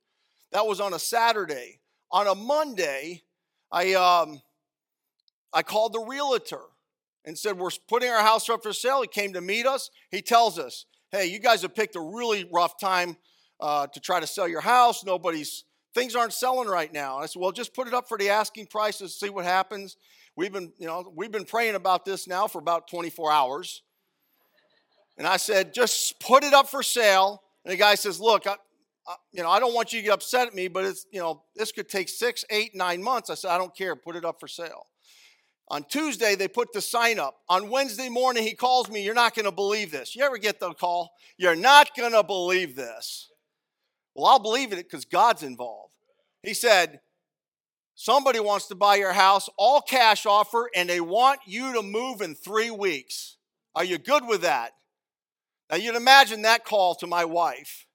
That 0.52 0.66
was 0.66 0.80
on 0.80 0.94
a 0.94 1.00
Saturday. 1.00 1.80
On 2.12 2.28
a 2.28 2.36
Monday, 2.36 3.24
I, 3.72 3.94
um, 3.94 4.42
I 5.52 5.62
called 5.62 5.94
the 5.94 6.00
realtor 6.00 6.62
and 7.26 7.38
said, 7.38 7.58
We're 7.58 7.70
putting 7.88 8.10
our 8.10 8.22
house 8.22 8.50
up 8.50 8.64
for 8.64 8.74
sale. 8.74 9.02
He 9.02 9.08
came 9.08 9.34
to 9.34 9.42
meet 9.42 9.66
us. 9.66 9.90
He 10.10 10.22
tells 10.22 10.58
us, 10.58 10.86
Hey, 11.12 11.26
you 11.26 11.40
guys 11.40 11.62
have 11.64 11.76
picked 11.76 11.96
a 11.96 12.02
really 12.02 12.50
rough 12.52 12.80
time 12.80 13.18
uh, 13.60 13.88
to 13.88 14.00
try 14.00 14.20
to 14.20 14.28
sell 14.28 14.48
your 14.48 14.62
house. 14.62 15.04
Nobody's, 15.04 15.66
things 15.94 16.16
aren't 16.16 16.34
selling 16.34 16.70
right 16.70 16.92
now. 16.94 17.16
And 17.16 17.24
I 17.24 17.28
said, 17.28 17.42
Well, 17.42 17.52
just 17.52 17.74
put 17.74 17.88
it 17.88 17.94
up 17.94 18.08
for 18.08 18.18
the 18.18 18.30
asking 18.30 18.68
price 18.68 19.02
and 19.02 19.10
see 19.10 19.30
what 19.30 19.44
happens. 19.44 19.98
We've 20.38 20.54
been, 20.54 20.72
you 20.78 20.86
know, 20.86 21.12
we've 21.14 21.32
been 21.32 21.46
praying 21.46 21.76
about 21.76 22.06
this 22.06 22.28
now 22.28 22.48
for 22.48 22.60
about 22.60 22.88
24 22.88 23.32
hours. 23.32 23.82
And 25.18 25.26
I 25.26 25.38
said, 25.38 25.74
just 25.74 26.20
put 26.20 26.44
it 26.44 26.54
up 26.54 26.70
for 26.70 26.84
sale. 26.84 27.42
And 27.66 27.72
the 27.72 27.78
guy 27.78 27.96
says, 27.96 28.20
look, 28.20 28.46
You 29.32 29.44
know, 29.44 29.50
I 29.50 29.60
don't 29.60 29.74
want 29.74 29.94
you 29.94 30.00
to 30.00 30.06
get 30.06 30.14
upset 30.14 30.48
at 30.48 30.56
me, 30.56 30.68
but 30.68 30.86
it's, 30.86 31.06
you 31.12 31.20
know, 31.20 31.44
this 31.56 31.72
could 31.72 31.88
take 31.88 32.10
six, 32.10 32.44
eight, 32.50 32.76
nine 32.76 33.02
months. 33.02 33.30
I 33.30 33.36
said, 33.36 33.52
I 33.52 33.58
don't 33.58 33.76
care. 33.76 33.96
Put 33.96 34.16
it 34.16 34.26
up 34.26 34.40
for 34.40 34.48
sale. 34.48 34.88
On 35.70 35.84
Tuesday, 35.84 36.36
they 36.36 36.48
put 36.48 36.72
the 36.72 36.82
sign 36.82 37.20
up. 37.20 37.38
On 37.50 37.70
Wednesday 37.70 38.08
morning, 38.08 38.44
he 38.44 38.54
calls 38.54 38.90
me, 38.90 39.04
You're 39.04 39.14
not 39.14 39.36
going 39.36 39.46
to 39.46 39.52
believe 39.52 39.92
this. 39.92 40.16
You 40.16 40.24
ever 40.24 40.38
get 40.38 40.60
the 40.60 40.74
call? 40.74 41.12
You're 41.38 41.56
not 41.56 41.96
going 41.96 42.14
to 42.14 42.24
believe 42.24 42.76
this. 42.76 43.30
Well, 44.16 44.28
I'll 44.28 44.40
believe 44.40 44.72
it 44.72 44.78
because 44.78 45.06
God's 45.06 45.44
involved. 45.44 45.92
He 46.42 46.54
said, 46.54 47.02
Somebody 47.96 48.40
wants 48.40 48.68
to 48.68 48.76
buy 48.76 48.96
your 48.98 49.14
house, 49.14 49.50
all 49.58 49.82
cash 49.82 50.28
offer, 50.28 50.70
and 50.76 50.88
they 50.88 51.02
want 51.02 51.40
you 51.48 51.74
to 51.74 51.82
move 51.82 52.22
in 52.22 52.36
three 52.36 52.70
weeks. 52.70 53.38
Are 53.74 53.84
you 53.84 53.98
good 53.98 54.28
with 54.28 54.42
that? 54.42 54.74
Now, 55.70 55.78
you'd 55.78 55.96
imagine 55.96 56.44
that 56.44 56.64
call 56.64 56.94
to 56.96 57.08
my 57.08 57.26
wife, 57.26 57.87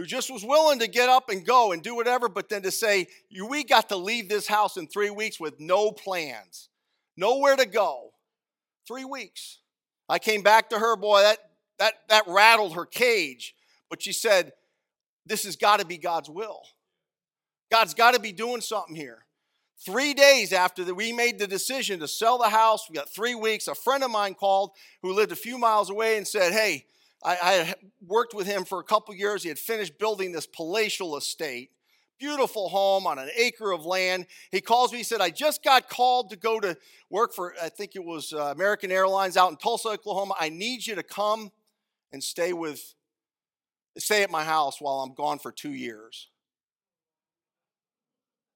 who 0.00 0.06
just 0.06 0.30
was 0.30 0.42
willing 0.42 0.78
to 0.78 0.88
get 0.88 1.10
up 1.10 1.28
and 1.28 1.44
go 1.44 1.72
and 1.72 1.82
do 1.82 1.94
whatever, 1.94 2.26
but 2.30 2.48
then 2.48 2.62
to 2.62 2.70
say, 2.70 3.06
We 3.46 3.64
got 3.64 3.90
to 3.90 3.96
leave 3.96 4.30
this 4.30 4.46
house 4.46 4.78
in 4.78 4.86
three 4.86 5.10
weeks 5.10 5.38
with 5.38 5.60
no 5.60 5.92
plans, 5.92 6.70
nowhere 7.18 7.54
to 7.54 7.66
go. 7.66 8.12
Three 8.88 9.04
weeks. 9.04 9.58
I 10.08 10.18
came 10.18 10.40
back 10.40 10.70
to 10.70 10.78
her, 10.78 10.96
boy, 10.96 11.20
that, 11.20 11.38
that, 11.78 11.94
that 12.08 12.24
rattled 12.26 12.76
her 12.76 12.86
cage. 12.86 13.54
But 13.90 14.00
she 14.00 14.14
said, 14.14 14.54
This 15.26 15.44
has 15.44 15.56
got 15.56 15.80
to 15.80 15.86
be 15.86 15.98
God's 15.98 16.30
will. 16.30 16.62
God's 17.70 17.92
got 17.92 18.14
to 18.14 18.20
be 18.20 18.32
doing 18.32 18.62
something 18.62 18.96
here. 18.96 19.26
Three 19.84 20.14
days 20.14 20.54
after 20.54 20.82
that, 20.82 20.94
we 20.94 21.12
made 21.12 21.38
the 21.38 21.46
decision 21.46 22.00
to 22.00 22.08
sell 22.08 22.38
the 22.38 22.48
house, 22.48 22.88
we 22.88 22.96
got 22.96 23.12
three 23.12 23.34
weeks. 23.34 23.68
A 23.68 23.74
friend 23.74 24.02
of 24.02 24.10
mine 24.10 24.32
called 24.32 24.70
who 25.02 25.12
lived 25.12 25.32
a 25.32 25.36
few 25.36 25.58
miles 25.58 25.90
away 25.90 26.16
and 26.16 26.26
said, 26.26 26.54
Hey, 26.54 26.86
I, 27.22 27.36
I 27.42 27.74
worked 28.06 28.34
with 28.34 28.46
him 28.46 28.64
for 28.64 28.80
a 28.80 28.84
couple 28.84 29.14
years. 29.14 29.42
He 29.42 29.48
had 29.48 29.58
finished 29.58 29.98
building 29.98 30.32
this 30.32 30.46
palatial 30.46 31.16
estate, 31.16 31.70
beautiful 32.18 32.68
home 32.68 33.06
on 33.06 33.18
an 33.18 33.30
acre 33.36 33.72
of 33.72 33.84
land. 33.84 34.26
He 34.50 34.60
calls 34.60 34.92
me. 34.92 34.98
He 34.98 35.04
said, 35.04 35.20
"I 35.20 35.30
just 35.30 35.62
got 35.62 35.88
called 35.88 36.30
to 36.30 36.36
go 36.36 36.60
to 36.60 36.76
work 37.10 37.34
for 37.34 37.54
I 37.62 37.68
think 37.68 37.94
it 37.94 38.04
was 38.04 38.32
uh, 38.32 38.44
American 38.44 38.90
Airlines 38.90 39.36
out 39.36 39.50
in 39.50 39.56
Tulsa, 39.56 39.90
Oklahoma. 39.90 40.34
I 40.40 40.48
need 40.48 40.86
you 40.86 40.94
to 40.94 41.02
come 41.02 41.52
and 42.12 42.22
stay 42.22 42.52
with, 42.52 42.94
stay 43.98 44.22
at 44.22 44.30
my 44.30 44.44
house 44.44 44.80
while 44.80 45.00
I'm 45.00 45.14
gone 45.14 45.38
for 45.38 45.52
two 45.52 45.72
years. 45.72 46.28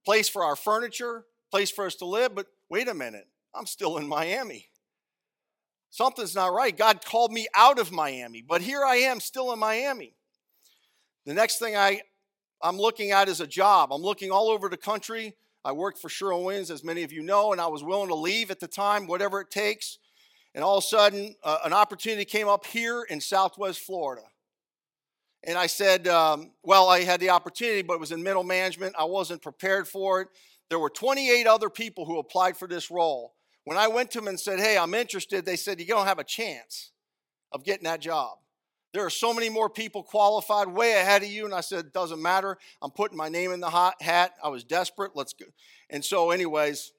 Place 0.04 0.28
for 0.28 0.42
our 0.42 0.56
furniture, 0.56 1.24
place 1.50 1.70
for 1.70 1.86
us 1.86 1.94
to 1.96 2.06
live. 2.06 2.34
But 2.34 2.46
wait 2.68 2.88
a 2.88 2.94
minute, 2.94 3.28
I'm 3.54 3.66
still 3.66 3.98
in 3.98 4.08
Miami." 4.08 4.68
Something's 5.94 6.34
not 6.34 6.52
right. 6.52 6.76
God 6.76 7.04
called 7.04 7.30
me 7.30 7.46
out 7.54 7.78
of 7.78 7.92
Miami, 7.92 8.42
but 8.42 8.60
here 8.60 8.84
I 8.84 8.96
am 8.96 9.20
still 9.20 9.52
in 9.52 9.60
Miami. 9.60 10.12
The 11.24 11.34
next 11.34 11.60
thing 11.60 11.76
I, 11.76 12.02
I'm 12.60 12.78
looking 12.78 13.12
at 13.12 13.28
is 13.28 13.40
a 13.40 13.46
job. 13.46 13.92
I'm 13.92 14.02
looking 14.02 14.32
all 14.32 14.48
over 14.48 14.68
the 14.68 14.76
country. 14.76 15.36
I 15.64 15.70
worked 15.70 16.00
for 16.00 16.08
Sherwin 16.08 16.42
Williams, 16.42 16.72
as 16.72 16.82
many 16.82 17.04
of 17.04 17.12
you 17.12 17.22
know, 17.22 17.52
and 17.52 17.60
I 17.60 17.68
was 17.68 17.84
willing 17.84 18.08
to 18.08 18.16
leave 18.16 18.50
at 18.50 18.58
the 18.58 18.66
time, 18.66 19.06
whatever 19.06 19.40
it 19.40 19.52
takes. 19.52 19.98
And 20.52 20.64
all 20.64 20.78
of 20.78 20.82
a 20.82 20.86
sudden, 20.88 21.36
uh, 21.44 21.58
an 21.64 21.72
opportunity 21.72 22.24
came 22.24 22.48
up 22.48 22.66
here 22.66 23.04
in 23.08 23.20
Southwest 23.20 23.78
Florida. 23.78 24.22
And 25.44 25.56
I 25.56 25.68
said, 25.68 26.08
um, 26.08 26.50
well, 26.64 26.88
I 26.88 27.04
had 27.04 27.20
the 27.20 27.30
opportunity, 27.30 27.82
but 27.82 27.94
it 27.94 28.00
was 28.00 28.10
in 28.10 28.20
middle 28.20 28.42
management. 28.42 28.96
I 28.98 29.04
wasn't 29.04 29.42
prepared 29.42 29.86
for 29.86 30.22
it. 30.22 30.28
There 30.70 30.80
were 30.80 30.90
28 30.90 31.46
other 31.46 31.70
people 31.70 32.04
who 32.04 32.18
applied 32.18 32.56
for 32.56 32.66
this 32.66 32.90
role. 32.90 33.33
When 33.64 33.78
I 33.78 33.88
went 33.88 34.10
to 34.12 34.18
them 34.18 34.28
and 34.28 34.38
said, 34.38 34.60
Hey, 34.60 34.76
I'm 34.76 34.94
interested, 34.94 35.44
they 35.44 35.56
said, 35.56 35.80
You 35.80 35.86
don't 35.86 36.06
have 36.06 36.18
a 36.18 36.24
chance 36.24 36.92
of 37.52 37.64
getting 37.64 37.84
that 37.84 38.00
job. 38.00 38.38
There 38.92 39.04
are 39.04 39.10
so 39.10 39.34
many 39.34 39.48
more 39.48 39.68
people 39.68 40.04
qualified 40.04 40.68
way 40.68 40.92
ahead 40.92 41.22
of 41.22 41.28
you. 41.28 41.44
And 41.44 41.54
I 41.54 41.62
said, 41.62 41.92
Doesn't 41.92 42.22
matter. 42.22 42.58
I'm 42.80 42.90
putting 42.90 43.16
my 43.16 43.28
name 43.28 43.52
in 43.52 43.60
the 43.60 43.70
hot 43.70 44.00
hat. 44.00 44.32
I 44.42 44.48
was 44.48 44.64
desperate. 44.64 45.12
Let's 45.14 45.32
go. 45.32 45.46
And 45.90 46.04
so, 46.04 46.30
anyways, 46.30 46.92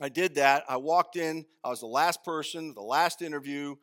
I 0.00 0.08
did 0.08 0.36
that. 0.36 0.64
I 0.68 0.76
walked 0.76 1.16
in. 1.16 1.44
I 1.62 1.68
was 1.68 1.80
the 1.80 1.86
last 1.86 2.24
person, 2.24 2.74
the 2.74 2.82
last 2.82 3.20
interview, 3.20 3.76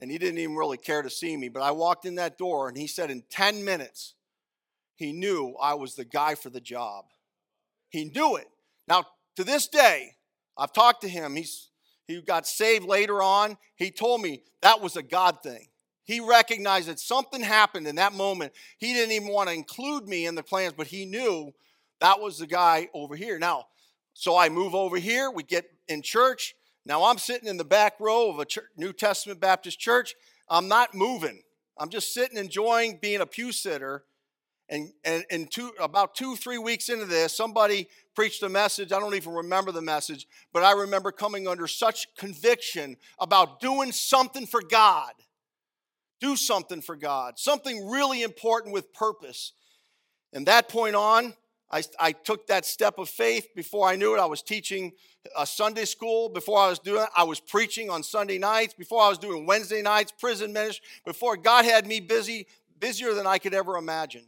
and 0.00 0.10
he 0.10 0.18
didn't 0.18 0.38
even 0.38 0.56
really 0.56 0.78
care 0.78 1.02
to 1.02 1.10
see 1.10 1.36
me. 1.36 1.48
But 1.48 1.62
I 1.62 1.70
walked 1.70 2.04
in 2.04 2.16
that 2.16 2.38
door, 2.38 2.68
and 2.68 2.76
he 2.76 2.86
said, 2.86 3.10
In 3.10 3.22
10 3.30 3.64
minutes, 3.64 4.14
he 4.94 5.12
knew 5.12 5.54
I 5.60 5.74
was 5.74 5.94
the 5.94 6.04
guy 6.04 6.34
for 6.34 6.50
the 6.50 6.60
job. 6.60 7.06
He 7.88 8.04
knew 8.04 8.36
it. 8.36 8.48
Now, 8.86 9.04
to 9.36 9.44
this 9.44 9.68
day, 9.68 10.16
I've 10.58 10.72
talked 10.72 11.02
to 11.02 11.08
him. 11.08 11.36
He's 11.36 11.68
he 12.06 12.20
got 12.22 12.46
saved 12.46 12.86
later 12.86 13.22
on. 13.22 13.58
He 13.76 13.90
told 13.90 14.22
me 14.22 14.42
that 14.62 14.80
was 14.80 14.96
a 14.96 15.02
God 15.02 15.42
thing. 15.42 15.68
He 16.04 16.20
recognized 16.20 16.88
that 16.88 16.98
something 16.98 17.42
happened 17.42 17.86
in 17.86 17.96
that 17.96 18.14
moment. 18.14 18.54
He 18.78 18.94
didn't 18.94 19.12
even 19.12 19.28
want 19.28 19.50
to 19.50 19.54
include 19.54 20.08
me 20.08 20.24
in 20.24 20.34
the 20.34 20.42
plans, 20.42 20.72
but 20.74 20.86
he 20.86 21.04
knew 21.04 21.52
that 22.00 22.18
was 22.18 22.38
the 22.38 22.46
guy 22.46 22.88
over 22.94 23.14
here. 23.14 23.38
Now, 23.38 23.66
so 24.14 24.36
I 24.36 24.48
move 24.48 24.74
over 24.74 24.96
here. 24.96 25.30
We 25.30 25.42
get 25.42 25.70
in 25.86 26.00
church. 26.00 26.54
Now 26.86 27.04
I'm 27.04 27.18
sitting 27.18 27.46
in 27.46 27.58
the 27.58 27.64
back 27.64 28.00
row 28.00 28.30
of 28.30 28.38
a 28.38 28.46
church, 28.46 28.64
New 28.74 28.94
Testament 28.94 29.38
Baptist 29.38 29.78
church. 29.78 30.14
I'm 30.48 30.66
not 30.66 30.94
moving. 30.94 31.42
I'm 31.76 31.90
just 31.90 32.14
sitting 32.14 32.38
enjoying 32.38 32.98
being 33.02 33.20
a 33.20 33.26
pew 33.26 33.52
sitter 33.52 34.04
and, 34.70 34.92
and, 35.04 35.24
and 35.30 35.50
two, 35.50 35.72
about 35.78 36.14
two, 36.14 36.36
three 36.36 36.58
weeks 36.58 36.88
into 36.88 37.04
this, 37.04 37.36
somebody 37.36 37.88
preached 38.18 38.42
a 38.42 38.48
message. 38.48 38.90
I 38.90 38.98
don't 38.98 39.14
even 39.14 39.32
remember 39.32 39.70
the 39.70 39.80
message, 39.80 40.26
but 40.52 40.64
I 40.64 40.72
remember 40.72 41.12
coming 41.12 41.46
under 41.46 41.68
such 41.68 42.12
conviction 42.16 42.96
about 43.20 43.60
doing 43.60 43.92
something 43.92 44.44
for 44.44 44.60
God. 44.60 45.12
Do 46.20 46.34
something 46.34 46.80
for 46.80 46.96
God, 46.96 47.38
something 47.38 47.88
really 47.88 48.24
important 48.24 48.74
with 48.74 48.92
purpose. 48.92 49.52
And 50.32 50.46
that 50.48 50.68
point 50.68 50.96
on, 50.96 51.32
I, 51.70 51.84
I 52.00 52.10
took 52.10 52.48
that 52.48 52.66
step 52.66 52.98
of 52.98 53.08
faith. 53.08 53.46
Before 53.54 53.86
I 53.86 53.94
knew 53.94 54.16
it, 54.16 54.18
I 54.18 54.26
was 54.26 54.42
teaching 54.42 54.94
a 55.38 55.46
Sunday 55.46 55.84
school. 55.84 56.28
Before 56.28 56.58
I 56.58 56.70
was 56.70 56.80
doing 56.80 57.06
I 57.16 57.22
was 57.22 57.38
preaching 57.38 57.88
on 57.88 58.02
Sunday 58.02 58.38
nights. 58.38 58.74
Before 58.74 59.00
I 59.00 59.08
was 59.08 59.18
doing 59.18 59.46
Wednesday 59.46 59.80
nights, 59.80 60.12
prison 60.18 60.52
ministry. 60.52 60.84
Before 61.04 61.36
God 61.36 61.64
had 61.66 61.86
me 61.86 62.00
busy, 62.00 62.48
busier 62.80 63.14
than 63.14 63.28
I 63.28 63.38
could 63.38 63.54
ever 63.54 63.76
imagine. 63.76 64.24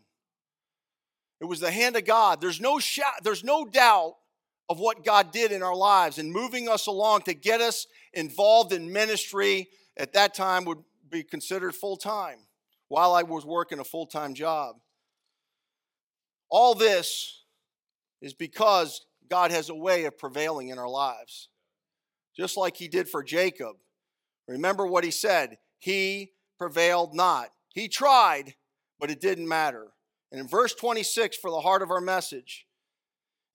It 1.40 1.46
was 1.46 1.60
the 1.60 1.70
hand 1.70 1.96
of 1.96 2.04
God. 2.04 2.40
There's 2.40 2.60
no, 2.60 2.80
there's 3.22 3.44
no 3.44 3.64
doubt 3.64 4.16
of 4.68 4.78
what 4.78 5.04
God 5.04 5.32
did 5.32 5.52
in 5.52 5.62
our 5.62 5.74
lives 5.74 6.18
and 6.18 6.30
moving 6.30 6.68
us 6.68 6.86
along 6.86 7.22
to 7.22 7.34
get 7.34 7.60
us 7.60 7.86
involved 8.12 8.72
in 8.72 8.92
ministry 8.92 9.68
at 9.96 10.12
that 10.12 10.34
time 10.34 10.64
would 10.64 10.78
be 11.10 11.22
considered 11.22 11.74
full 11.74 11.96
time 11.96 12.38
while 12.88 13.14
I 13.14 13.22
was 13.22 13.44
working 13.44 13.78
a 13.78 13.84
full 13.84 14.06
time 14.06 14.34
job. 14.34 14.76
All 16.50 16.74
this 16.74 17.44
is 18.20 18.34
because 18.34 19.06
God 19.28 19.50
has 19.50 19.70
a 19.70 19.74
way 19.74 20.04
of 20.04 20.18
prevailing 20.18 20.68
in 20.68 20.78
our 20.78 20.88
lives, 20.88 21.48
just 22.36 22.56
like 22.56 22.76
He 22.76 22.88
did 22.88 23.08
for 23.08 23.22
Jacob. 23.22 23.76
Remember 24.46 24.86
what 24.86 25.04
He 25.04 25.10
said 25.10 25.58
He 25.78 26.32
prevailed 26.58 27.14
not. 27.14 27.48
He 27.72 27.88
tried, 27.88 28.54
but 28.98 29.10
it 29.10 29.20
didn't 29.20 29.48
matter. 29.48 29.88
And 30.30 30.40
in 30.40 30.48
verse 30.48 30.74
26, 30.74 31.36
for 31.36 31.50
the 31.50 31.60
heart 31.60 31.82
of 31.82 31.90
our 31.90 32.00
message, 32.00 32.66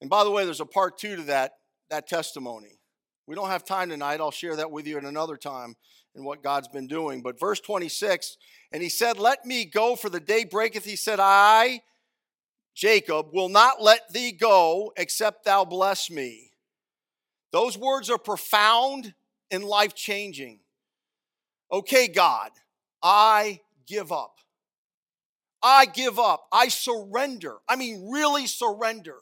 and 0.00 0.10
by 0.10 0.24
the 0.24 0.30
way, 0.30 0.44
there's 0.44 0.60
a 0.60 0.66
part 0.66 0.98
two 0.98 1.16
to 1.16 1.22
that, 1.22 1.52
that 1.90 2.06
testimony. 2.06 2.78
We 3.26 3.34
don't 3.34 3.48
have 3.48 3.64
time 3.64 3.88
tonight. 3.88 4.20
I'll 4.20 4.30
share 4.30 4.56
that 4.56 4.70
with 4.70 4.86
you 4.86 4.98
at 4.98 5.04
another 5.04 5.36
time 5.36 5.74
and 6.14 6.24
what 6.24 6.42
God's 6.42 6.68
been 6.68 6.86
doing. 6.86 7.22
But 7.22 7.40
verse 7.40 7.60
26, 7.60 8.36
and 8.72 8.82
he 8.82 8.88
said, 8.88 9.18
Let 9.18 9.44
me 9.44 9.64
go, 9.64 9.96
for 9.96 10.08
the 10.08 10.20
day 10.20 10.44
breaketh. 10.44 10.84
He 10.84 10.96
said, 10.96 11.18
I, 11.20 11.80
Jacob, 12.74 13.28
will 13.32 13.48
not 13.48 13.82
let 13.82 14.12
thee 14.12 14.32
go 14.32 14.92
except 14.96 15.44
thou 15.44 15.64
bless 15.64 16.10
me. 16.10 16.50
Those 17.52 17.78
words 17.78 18.10
are 18.10 18.18
profound 18.18 19.14
and 19.50 19.64
life 19.64 19.94
changing. 19.94 20.60
Okay, 21.72 22.06
God, 22.06 22.50
I 23.02 23.60
give 23.86 24.12
up. 24.12 24.38
I 25.66 25.86
give 25.86 26.20
up. 26.20 26.46
I 26.52 26.68
surrender. 26.68 27.56
I 27.68 27.74
mean, 27.74 28.08
really 28.08 28.46
surrender. 28.46 29.16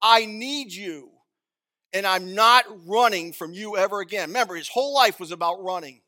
I 0.00 0.24
need 0.24 0.72
you. 0.72 1.10
And 1.92 2.06
I'm 2.06 2.36
not 2.36 2.64
running 2.86 3.32
from 3.32 3.52
you 3.52 3.76
ever 3.76 3.98
again. 3.98 4.28
Remember, 4.28 4.54
his 4.54 4.68
whole 4.68 4.94
life 4.94 5.18
was 5.18 5.32
about 5.32 5.64
running. 5.64 6.02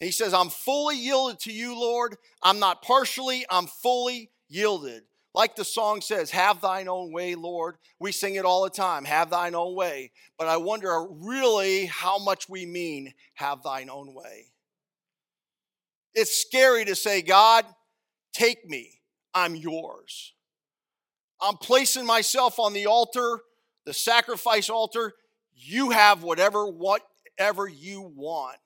He 0.00 0.10
says, 0.10 0.34
I'm 0.34 0.48
fully 0.48 0.96
yielded 0.96 1.38
to 1.42 1.52
you, 1.52 1.78
Lord. 1.78 2.16
I'm 2.42 2.58
not 2.58 2.82
partially, 2.82 3.46
I'm 3.48 3.68
fully 3.68 4.32
yielded. 4.48 5.04
Like 5.32 5.54
the 5.54 5.64
song 5.64 6.00
says, 6.00 6.32
have 6.32 6.60
thine 6.60 6.88
own 6.88 7.12
way, 7.12 7.36
Lord. 7.36 7.76
We 8.00 8.10
sing 8.10 8.34
it 8.34 8.44
all 8.44 8.64
the 8.64 8.70
time, 8.70 9.04
have 9.04 9.30
thine 9.30 9.54
own 9.54 9.76
way. 9.76 10.10
But 10.38 10.48
I 10.48 10.56
wonder 10.56 11.06
really 11.08 11.86
how 11.86 12.18
much 12.18 12.48
we 12.48 12.66
mean, 12.66 13.14
have 13.34 13.62
thine 13.62 13.90
own 13.90 14.12
way. 14.12 14.46
It's 16.14 16.34
scary 16.34 16.84
to 16.86 16.96
say, 16.96 17.22
God, 17.22 17.64
take 18.36 18.68
me, 18.68 19.00
I'm 19.34 19.54
yours. 19.54 20.34
I'm 21.40 21.56
placing 21.56 22.06
myself 22.06 22.58
on 22.58 22.72
the 22.72 22.86
altar, 22.86 23.40
the 23.84 23.94
sacrifice 23.94 24.70
altar. 24.70 25.14
You 25.54 25.90
have 25.90 26.22
whatever, 26.22 26.66
whatever 26.66 27.68
you 27.68 28.12
want. 28.14 28.56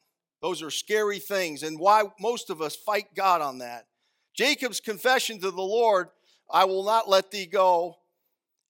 Those 0.43 0.63
are 0.63 0.71
scary 0.71 1.19
things, 1.19 1.63
and 1.63 1.79
why 1.79 2.05
most 2.19 2.51
of 2.51 2.63
us 2.63 2.75
fight 2.75 3.15
God 3.15 3.43
on 3.43 3.59
that. 3.59 3.87
Jacob's 4.35 4.81
confession 4.81 5.39
to 5.41 5.51
the 5.51 5.61
Lord, 5.61 6.09
I 6.51 6.65
will 6.65 6.85
not 6.85 7.09
let 7.09 7.31
thee 7.31 7.47
go, 7.47 7.97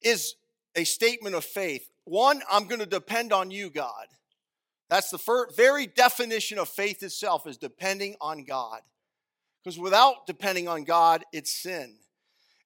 is 0.03 0.35
a 0.75 0.85
statement 0.85 1.35
of 1.35 1.45
faith. 1.45 1.89
One, 2.05 2.43
I'm 2.51 2.67
going 2.67 2.81
to 2.81 2.87
depend 2.87 3.33
on 3.33 3.51
you, 3.51 3.71
God. 3.71 4.07
That's 4.89 5.11
the 5.11 5.19
first, 5.19 5.57
very 5.57 5.87
definition 5.87 6.59
of 6.59 6.69
faith 6.69 7.03
itself 7.05 7.47
is 7.47 7.57
depending 7.57 8.17
on 8.21 8.45
God. 8.45 8.81
Because 9.63 9.79
without 9.79 10.27
depending 10.27 10.69
on 10.69 10.85
God, 10.85 11.25
it's 11.33 11.53
sin. 11.63 11.97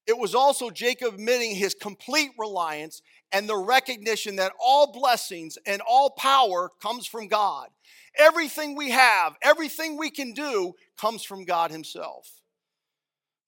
It 0.06 0.18
was 0.18 0.34
also 0.34 0.70
Jacob 0.70 1.14
admitting 1.14 1.54
his 1.54 1.74
complete 1.74 2.30
reliance 2.38 3.00
and 3.32 3.48
the 3.48 3.56
recognition 3.56 4.36
that 4.36 4.52
all 4.60 4.92
blessings 4.92 5.56
and 5.66 5.80
all 5.88 6.10
power 6.10 6.70
comes 6.82 7.06
from 7.06 7.26
God. 7.26 7.68
Everything 8.16 8.76
we 8.76 8.90
have, 8.90 9.34
everything 9.42 9.98
we 9.98 10.10
can 10.10 10.32
do 10.34 10.74
comes 11.00 11.24
from 11.24 11.44
God 11.44 11.70
Himself. 11.70 12.28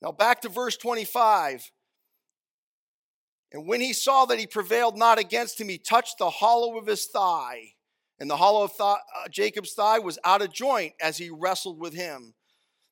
Now, 0.03 0.13
back 0.13 0.41
to 0.43 0.49
verse 0.49 0.77
25. 0.77 1.71
And 3.53 3.67
when 3.67 3.81
he 3.81 3.93
saw 3.93 4.25
that 4.27 4.39
he 4.39 4.47
prevailed 4.47 4.99
not 4.99 5.19
against 5.19 5.61
him, 5.61 5.69
he 5.69 5.79
touched 5.79 6.19
the 6.19 6.31
hollow 6.31 6.79
of 6.79 6.87
his 6.87 7.07
thigh. 7.07 7.73
And 8.19 8.29
the 8.29 8.37
hollow 8.37 8.65
of 8.65 8.77
th- 8.77 8.81
uh, 8.81 9.29
Jacob's 9.31 9.73
thigh 9.73 9.99
was 9.99 10.19
out 10.25 10.43
of 10.43 10.53
joint 10.53 10.95
as 11.01 11.19
he 11.19 11.31
wrestled 11.31 11.79
with 11.79 11.95
him. 11.95 12.35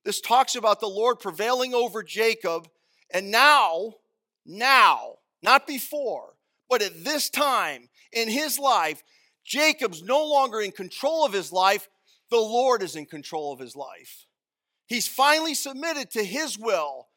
This 0.04 0.20
talks 0.20 0.54
about 0.54 0.80
the 0.80 0.88
Lord 0.88 1.18
prevailing 1.18 1.74
over 1.74 2.02
Jacob. 2.02 2.68
And 3.10 3.30
now, 3.30 3.94
now, 4.44 5.16
not 5.42 5.66
before, 5.66 6.34
but 6.68 6.82
at 6.82 7.04
this 7.04 7.30
time 7.30 7.88
in 8.12 8.28
his 8.28 8.58
life, 8.58 9.02
Jacob's 9.44 10.02
no 10.02 10.24
longer 10.24 10.60
in 10.60 10.72
control 10.72 11.24
of 11.24 11.32
his 11.32 11.52
life, 11.52 11.88
the 12.30 12.36
Lord 12.36 12.82
is 12.82 12.96
in 12.96 13.06
control 13.06 13.52
of 13.52 13.58
his 13.58 13.76
life. 13.76 14.26
He's 14.86 15.06
finally 15.06 15.54
submitted 15.54 16.10
to 16.12 16.24
his 16.24 16.58
will. 16.58 17.08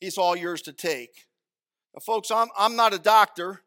He's 0.00 0.18
all 0.18 0.36
yours 0.36 0.62
to 0.62 0.72
take. 0.72 1.26
Now, 1.94 2.00
folks, 2.00 2.30
I'm, 2.30 2.48
I'm 2.58 2.76
not 2.76 2.94
a 2.94 2.98
doctor. 2.98 3.60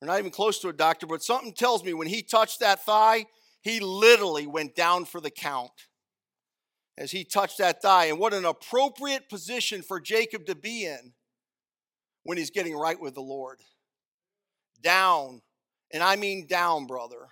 We're 0.00 0.08
not 0.08 0.18
even 0.18 0.30
close 0.30 0.58
to 0.60 0.68
a 0.68 0.72
doctor, 0.72 1.06
but 1.06 1.22
something 1.22 1.52
tells 1.52 1.84
me 1.84 1.94
when 1.94 2.08
he 2.08 2.22
touched 2.22 2.60
that 2.60 2.84
thigh, 2.84 3.26
he 3.62 3.80
literally 3.80 4.46
went 4.46 4.74
down 4.74 5.04
for 5.04 5.20
the 5.20 5.30
count 5.30 5.70
as 6.96 7.10
he 7.10 7.24
touched 7.24 7.58
that 7.58 7.82
thigh. 7.82 8.06
And 8.06 8.18
what 8.18 8.34
an 8.34 8.44
appropriate 8.44 9.28
position 9.28 9.82
for 9.82 10.00
Jacob 10.00 10.46
to 10.46 10.54
be 10.54 10.84
in 10.84 11.12
when 12.22 12.38
he's 12.38 12.50
getting 12.50 12.76
right 12.76 13.00
with 13.00 13.14
the 13.14 13.20
Lord. 13.20 13.60
Down 14.82 15.42
and 15.92 16.02
I 16.02 16.16
mean 16.16 16.46
down, 16.46 16.86
brother. 16.86 17.28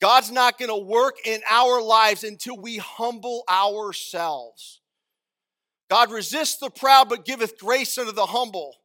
God's 0.00 0.30
not 0.30 0.58
going 0.58 0.68
to 0.68 0.76
work 0.76 1.16
in 1.24 1.40
our 1.50 1.82
lives 1.82 2.22
until 2.22 2.56
we 2.56 2.76
humble 2.76 3.42
ourselves. 3.50 4.80
God 5.90 6.12
resists 6.12 6.58
the 6.58 6.70
proud 6.70 7.08
but 7.08 7.24
giveth 7.24 7.58
grace 7.58 7.98
unto 7.98 8.12
the 8.12 8.26
humble. 8.26 8.76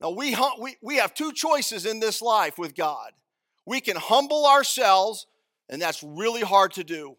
Now, 0.00 0.10
we, 0.10 0.36
we, 0.60 0.76
we 0.82 0.96
have 0.96 1.14
two 1.14 1.32
choices 1.32 1.86
in 1.86 2.00
this 2.00 2.20
life 2.20 2.58
with 2.58 2.74
God. 2.74 3.12
We 3.64 3.80
can 3.80 3.96
humble 3.96 4.46
ourselves, 4.46 5.26
and 5.68 5.80
that's 5.80 6.02
really 6.02 6.42
hard 6.42 6.72
to 6.72 6.84
do. 6.84 7.16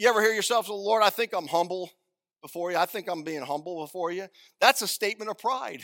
You 0.00 0.08
ever 0.08 0.22
hear 0.22 0.32
yourself 0.32 0.66
say, 0.66 0.72
Lord, 0.72 1.02
I 1.02 1.10
think 1.10 1.34
I'm 1.34 1.46
humble 1.46 1.90
before 2.40 2.70
you. 2.70 2.78
I 2.78 2.86
think 2.86 3.06
I'm 3.06 3.22
being 3.22 3.42
humble 3.42 3.82
before 3.82 4.10
you. 4.10 4.28
That's 4.58 4.80
a 4.80 4.88
statement 4.88 5.30
of 5.30 5.36
pride. 5.36 5.82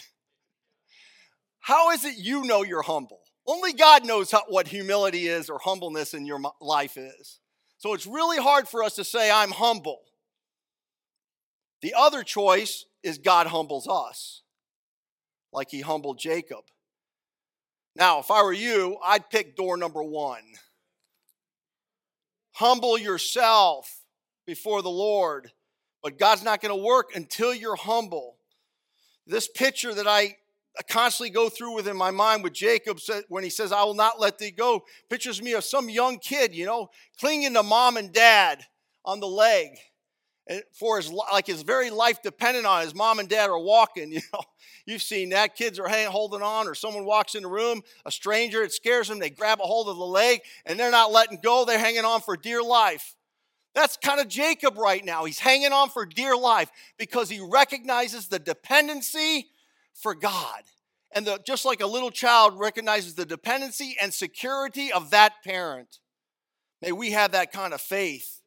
How 1.61 1.90
is 1.90 2.02
it 2.07 2.16
you 2.16 2.44
know 2.44 2.62
you're 2.62 2.81
humble? 2.81 3.20
Only 3.46 3.74
God 3.74 4.07
knows 4.07 4.31
how, 4.31 4.44
what 4.48 4.68
humility 4.68 5.26
is 5.26 5.50
or 5.50 5.59
humbleness 5.59 6.14
in 6.14 6.24
your 6.24 6.40
life 6.62 6.96
is. 6.96 7.40
So 7.76 7.92
it's 7.92 8.07
really 8.07 8.38
hard 8.38 8.68
for 8.68 8.83
us 8.83 8.94
to 8.94 9.05
say, 9.05 9.31
I'm 9.31 9.50
humble. 9.50 10.00
The 11.83 11.92
other 11.94 12.22
choice 12.22 12.87
is 13.02 13.18
God 13.18 13.48
humbles 13.48 13.87
us, 13.87 14.40
like 15.52 15.68
he 15.70 15.83
humbled 15.83 16.18
Jacob. 16.18 16.64
Now, 17.94 18.20
if 18.20 18.31
I 18.31 18.42
were 18.42 18.55
you, 18.55 18.96
I'd 19.05 19.29
pick 19.29 19.57
door 19.57 19.76
number 19.76 20.02
one. 20.02 20.40
Humble 22.52 22.96
yourself 22.96 24.05
before 24.46 24.82
the 24.82 24.90
Lord, 24.90 25.50
but 26.02 26.18
God's 26.18 26.42
not 26.42 26.61
going 26.61 26.76
to 26.76 26.85
work 26.85 27.14
until 27.14 27.52
you're 27.52 27.76
humble. 27.76 28.37
This 29.26 29.48
picture 29.48 29.92
that 29.94 30.06
I 30.06 30.37
constantly 30.88 31.30
go 31.30 31.48
through 31.48 31.74
within 31.74 31.96
my 31.96 32.11
mind 32.11 32.42
with 32.42 32.52
Jacob 32.52 32.98
when 33.28 33.42
he 33.42 33.50
says, 33.50 33.72
I 33.72 33.82
will 33.85 33.94
not 33.94 34.20
let 34.20 34.38
thee 34.38 34.50
go. 34.50 34.85
Pictures 35.09 35.42
me 35.42 35.52
of 35.54 35.64
some 35.64 35.88
young 35.88 36.18
kid, 36.18 36.54
you 36.54 36.66
know, 36.66 36.90
clinging 37.18 37.54
to 37.54 37.62
mom 37.62 37.96
and 37.96 38.12
dad 38.12 38.64
on 39.04 39.20
the 39.20 39.28
leg. 39.28 39.70
For 40.78 40.98
his 40.98 41.11
like 41.11 41.48
his 41.48 41.62
very 41.62 41.90
life 41.90 42.22
dependent 42.22 42.66
on 42.66 42.82
his 42.82 42.94
mom 42.94 43.18
and 43.18 43.28
dad 43.28 43.50
are 43.50 43.59
walking, 43.59 44.12
you 44.12 44.20
know. 44.32 44.40
You've 44.87 45.02
seen 45.02 45.30
that. 45.30 45.56
Kids 45.56 45.80
are 45.80 45.88
hanging, 45.88 46.12
holding 46.12 46.42
on, 46.42 46.68
or 46.68 46.74
someone 46.76 47.04
walks 47.04 47.35
in 47.35 47.42
the 47.42 47.48
room, 47.48 47.82
a 48.04 48.12
stranger, 48.12 48.62
it 48.62 48.72
scares 48.72 49.09
them. 49.09 49.18
They 49.18 49.30
grab 49.30 49.59
a 49.61 49.64
hold 49.64 49.88
of 49.88 49.96
the 49.96 50.06
leg 50.06 50.40
and 50.64 50.78
they're 50.78 50.92
not 50.92 51.11
letting 51.11 51.40
go. 51.42 51.64
They're 51.64 51.78
hanging 51.78 52.04
on 52.04 52.20
for 52.20 52.37
dear 52.37 52.62
life. 52.62 53.15
That's 53.76 53.98
kind 53.98 54.22
of 54.22 54.28
Jacob 54.28 54.78
right 54.78 55.04
now. 55.04 55.26
He's 55.26 55.38
hanging 55.38 55.70
on 55.70 55.90
for 55.90 56.06
dear 56.06 56.34
life 56.34 56.70
because 56.96 57.28
he 57.28 57.40
recognizes 57.40 58.26
the 58.26 58.38
dependency 58.38 59.48
for 59.92 60.14
God. 60.14 60.62
And 61.12 61.26
the, 61.26 61.38
just 61.46 61.66
like 61.66 61.82
a 61.82 61.86
little 61.86 62.10
child 62.10 62.58
recognizes 62.58 63.14
the 63.14 63.26
dependency 63.26 63.94
and 64.00 64.14
security 64.14 64.90
of 64.90 65.10
that 65.10 65.44
parent, 65.44 65.98
may 66.80 66.90
we 66.90 67.10
have 67.10 67.32
that 67.32 67.52
kind 67.52 67.74
of 67.74 67.82
faith. 67.82 68.40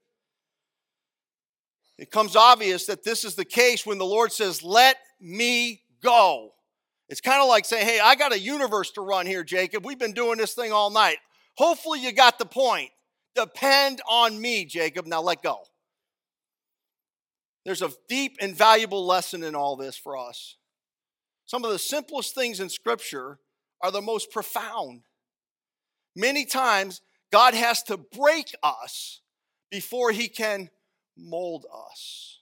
It 2.00 2.10
comes 2.10 2.36
obvious 2.36 2.88
that 2.88 3.04
this 3.04 3.24
is 3.24 3.36
the 3.36 3.46
case 3.46 3.86
when 3.86 4.00
the 4.00 4.06
Lord 4.06 4.32
says, 4.32 4.64
Let 4.64 4.98
me 5.22 5.84
go. 6.02 6.54
It's 7.08 7.22
kind 7.22 7.42
of 7.42 7.48
like 7.48 7.66
saying, 7.66 7.86
Hey, 7.86 8.00
I 8.00 8.16
got 8.16 8.34
a 8.34 8.40
universe 8.40 8.90
to 8.92 9.02
run 9.02 9.28
here, 9.28 9.44
Jacob. 9.44 9.86
We've 9.86 10.00
been 10.00 10.14
doing 10.14 10.40
this 10.40 10.56
thing 10.56 10.72
all 10.72 10.90
night. 10.90 11.18
Hopefully, 11.56 12.02
you 12.02 12.14
got 12.14 12.40
the 12.40 12.46
point. 12.46 12.90
Depend 13.36 14.02
on 14.10 14.40
me, 14.42 14.66
Jacob. 14.66 15.06
Now 15.06 15.22
let 15.22 15.42
go. 15.42 15.60
There's 17.66 17.82
a 17.82 17.92
deep 18.08 18.38
and 18.42 18.56
valuable 18.56 19.06
lesson 19.06 19.44
in 19.44 19.56
all 19.56 19.76
this 19.76 19.98
for 19.98 20.18
us. 20.18 20.58
Some 21.46 21.64
of 21.66 21.72
the 21.72 21.80
simplest 21.80 22.36
things 22.36 22.60
in 22.60 22.70
Scripture 22.70 23.40
are 23.82 23.92
the 23.92 24.02
most 24.02 24.32
profound. 24.32 25.02
Many 26.16 26.46
times, 26.46 27.02
God 27.32 27.54
has 27.54 27.84
to 27.84 27.98
break 27.98 28.56
us 28.64 29.22
before 29.72 30.12
He 30.12 30.28
can 30.28 30.70
mold 31.18 31.66
us. 31.88 32.40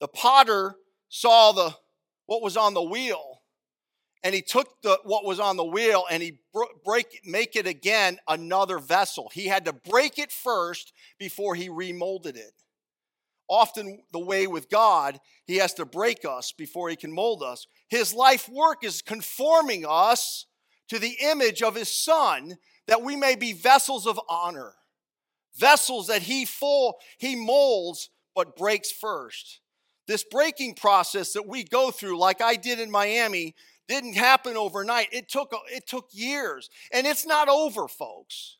The 0.00 0.08
potter 0.08 0.76
saw 1.08 1.52
the 1.52 1.74
what 2.26 2.42
was 2.42 2.56
on 2.56 2.74
the 2.74 2.82
wheel, 2.82 3.37
and 4.22 4.34
he 4.34 4.42
took 4.42 4.82
the 4.82 4.98
what 5.04 5.24
was 5.24 5.40
on 5.40 5.56
the 5.56 5.64
wheel 5.64 6.04
and 6.10 6.22
he 6.22 6.38
break 6.84 7.20
make 7.24 7.56
it 7.56 7.66
again 7.66 8.18
another 8.26 8.78
vessel. 8.78 9.30
He 9.32 9.46
had 9.46 9.64
to 9.66 9.72
break 9.72 10.18
it 10.18 10.32
first 10.32 10.92
before 11.18 11.54
he 11.54 11.68
remolded 11.68 12.36
it. 12.36 12.52
often 13.48 14.02
the 14.12 14.18
way 14.18 14.46
with 14.46 14.68
God, 14.68 15.18
He 15.46 15.56
has 15.56 15.74
to 15.74 15.84
break 15.84 16.24
us 16.24 16.52
before 16.52 16.90
He 16.90 16.96
can 16.96 17.12
mold 17.12 17.42
us. 17.42 17.66
His 17.88 18.12
life 18.14 18.48
work 18.48 18.84
is 18.84 19.02
conforming 19.02 19.86
us 19.88 20.46
to 20.88 20.98
the 20.98 21.16
image 21.22 21.62
of 21.62 21.74
His 21.74 21.88
Son 21.90 22.58
that 22.86 23.02
we 23.02 23.16
may 23.16 23.34
be 23.36 23.52
vessels 23.52 24.06
of 24.06 24.20
honor, 24.28 24.74
vessels 25.56 26.08
that 26.08 26.22
He 26.22 26.44
full 26.44 26.98
He 27.18 27.36
molds 27.36 28.10
but 28.34 28.56
breaks 28.56 28.92
first. 28.92 29.60
This 30.08 30.24
breaking 30.24 30.74
process 30.74 31.34
that 31.34 31.46
we 31.46 31.62
go 31.62 31.90
through, 31.90 32.18
like 32.18 32.40
I 32.40 32.56
did 32.56 32.80
in 32.80 32.90
Miami, 32.90 33.54
didn't 33.86 34.16
happen 34.16 34.56
overnight. 34.56 35.08
It 35.12 35.28
took 35.28 35.54
it 35.70 35.86
took 35.86 36.08
years, 36.12 36.68
and 36.92 37.06
it's 37.06 37.26
not 37.26 37.48
over, 37.48 37.86
folks. 37.86 38.56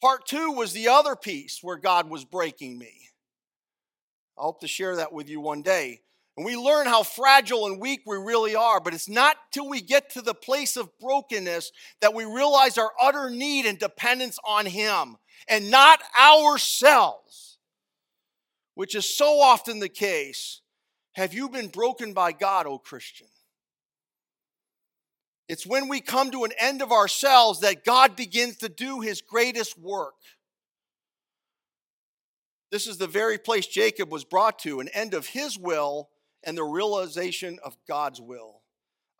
Part 0.00 0.26
two 0.26 0.52
was 0.52 0.72
the 0.72 0.88
other 0.88 1.16
piece 1.16 1.58
where 1.62 1.78
God 1.78 2.08
was 2.08 2.24
breaking 2.24 2.78
me. 2.78 3.08
I 4.38 4.42
hope 4.42 4.60
to 4.60 4.68
share 4.68 4.96
that 4.96 5.12
with 5.12 5.28
you 5.28 5.40
one 5.40 5.62
day. 5.62 6.02
And 6.36 6.46
we 6.46 6.56
learn 6.56 6.86
how 6.86 7.02
fragile 7.02 7.66
and 7.66 7.80
weak 7.80 8.02
we 8.06 8.16
really 8.16 8.54
are, 8.54 8.78
but 8.78 8.94
it's 8.94 9.08
not 9.08 9.36
till 9.50 9.68
we 9.68 9.80
get 9.80 10.10
to 10.10 10.22
the 10.22 10.34
place 10.34 10.76
of 10.76 10.96
brokenness 11.00 11.72
that 12.00 12.14
we 12.14 12.24
realize 12.24 12.78
our 12.78 12.92
utter 13.02 13.28
need 13.28 13.66
and 13.66 13.76
dependence 13.76 14.38
on 14.46 14.66
Him 14.66 15.16
and 15.48 15.68
not 15.68 15.98
ourselves, 16.16 17.47
which 18.78 18.94
is 18.94 19.12
so 19.12 19.40
often 19.40 19.80
the 19.80 19.88
case. 19.88 20.60
Have 21.14 21.34
you 21.34 21.48
been 21.48 21.66
broken 21.66 22.12
by 22.12 22.30
God, 22.30 22.64
O 22.64 22.78
Christian? 22.78 23.26
It's 25.48 25.66
when 25.66 25.88
we 25.88 26.00
come 26.00 26.30
to 26.30 26.44
an 26.44 26.52
end 26.60 26.80
of 26.80 26.92
ourselves 26.92 27.58
that 27.58 27.84
God 27.84 28.14
begins 28.14 28.58
to 28.58 28.68
do 28.68 29.00
His 29.00 29.20
greatest 29.20 29.76
work. 29.76 30.14
This 32.70 32.86
is 32.86 32.98
the 32.98 33.08
very 33.08 33.36
place 33.36 33.66
Jacob 33.66 34.12
was 34.12 34.22
brought 34.22 34.60
to, 34.60 34.78
an 34.78 34.86
end 34.94 35.12
of 35.12 35.26
his 35.26 35.58
will 35.58 36.10
and 36.44 36.56
the 36.56 36.62
realization 36.62 37.58
of 37.64 37.76
God's 37.88 38.20
will. 38.20 38.62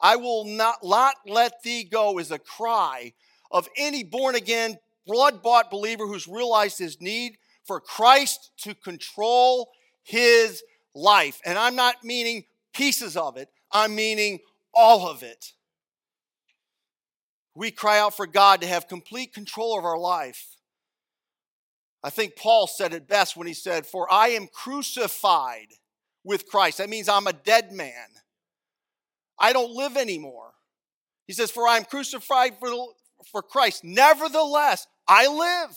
I 0.00 0.14
will 0.14 0.44
not, 0.44 0.76
not 0.84 1.16
let 1.26 1.64
thee 1.64 1.82
go 1.82 2.20
is 2.20 2.30
a 2.30 2.38
cry 2.38 3.12
of 3.50 3.68
any 3.76 4.04
born 4.04 4.36
again, 4.36 4.78
blood 5.04 5.42
bought 5.42 5.68
believer 5.68 6.06
who's 6.06 6.28
realized 6.28 6.78
his 6.78 7.00
need 7.00 7.38
for 7.68 7.80
Christ 7.80 8.50
to 8.62 8.74
control 8.74 9.70
his 10.02 10.64
life. 10.94 11.40
And 11.44 11.56
I'm 11.56 11.76
not 11.76 12.02
meaning 12.02 12.44
pieces 12.74 13.16
of 13.16 13.36
it, 13.36 13.48
I'm 13.70 13.94
meaning 13.94 14.40
all 14.74 15.08
of 15.08 15.22
it. 15.22 15.52
We 17.54 17.70
cry 17.70 17.98
out 17.98 18.16
for 18.16 18.26
God 18.26 18.60
to 18.60 18.66
have 18.66 18.88
complete 18.88 19.34
control 19.34 19.78
of 19.78 19.84
our 19.84 19.98
life. 19.98 20.56
I 22.02 22.10
think 22.10 22.36
Paul 22.36 22.68
said 22.68 22.94
it 22.94 23.08
best 23.08 23.36
when 23.36 23.48
he 23.48 23.54
said, 23.54 23.84
For 23.84 24.10
I 24.12 24.28
am 24.28 24.46
crucified 24.46 25.66
with 26.24 26.46
Christ. 26.46 26.78
That 26.78 26.88
means 26.88 27.08
I'm 27.08 27.26
a 27.26 27.32
dead 27.32 27.72
man. 27.72 28.06
I 29.38 29.52
don't 29.52 29.72
live 29.72 29.96
anymore. 29.96 30.52
He 31.26 31.32
says, 31.32 31.50
For 31.50 31.66
I 31.66 31.76
am 31.76 31.84
crucified 31.84 32.58
for, 32.60 32.70
for 33.30 33.42
Christ. 33.42 33.82
Nevertheless, 33.82 34.86
I 35.08 35.26
live. 35.26 35.76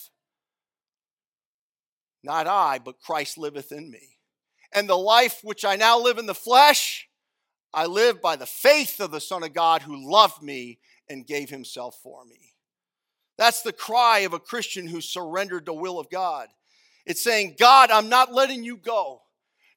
Not 2.23 2.47
I, 2.47 2.79
but 2.79 2.99
Christ 2.99 3.37
liveth 3.37 3.71
in 3.71 3.89
me. 3.89 4.17
And 4.73 4.87
the 4.87 4.97
life 4.97 5.41
which 5.43 5.65
I 5.65 5.75
now 5.75 5.99
live 5.99 6.17
in 6.17 6.27
the 6.27 6.33
flesh, 6.33 7.07
I 7.73 7.85
live 7.85 8.21
by 8.21 8.35
the 8.35 8.45
faith 8.45 8.99
of 8.99 9.11
the 9.11 9.21
Son 9.21 9.43
of 9.43 9.53
God 9.53 9.81
who 9.81 10.09
loved 10.09 10.41
me 10.41 10.79
and 11.09 11.27
gave 11.27 11.49
himself 11.49 11.97
for 12.01 12.23
me. 12.25 12.55
That's 13.37 13.61
the 13.61 13.73
cry 13.73 14.19
of 14.19 14.33
a 14.33 14.39
Christian 14.39 14.87
who 14.87 15.01
surrendered 15.01 15.65
the 15.65 15.73
will 15.73 15.99
of 15.99 16.09
God. 16.09 16.47
It's 17.05 17.23
saying, 17.23 17.55
God, 17.59 17.89
I'm 17.89 18.09
not 18.09 18.33
letting 18.33 18.63
you 18.63 18.77
go. 18.77 19.21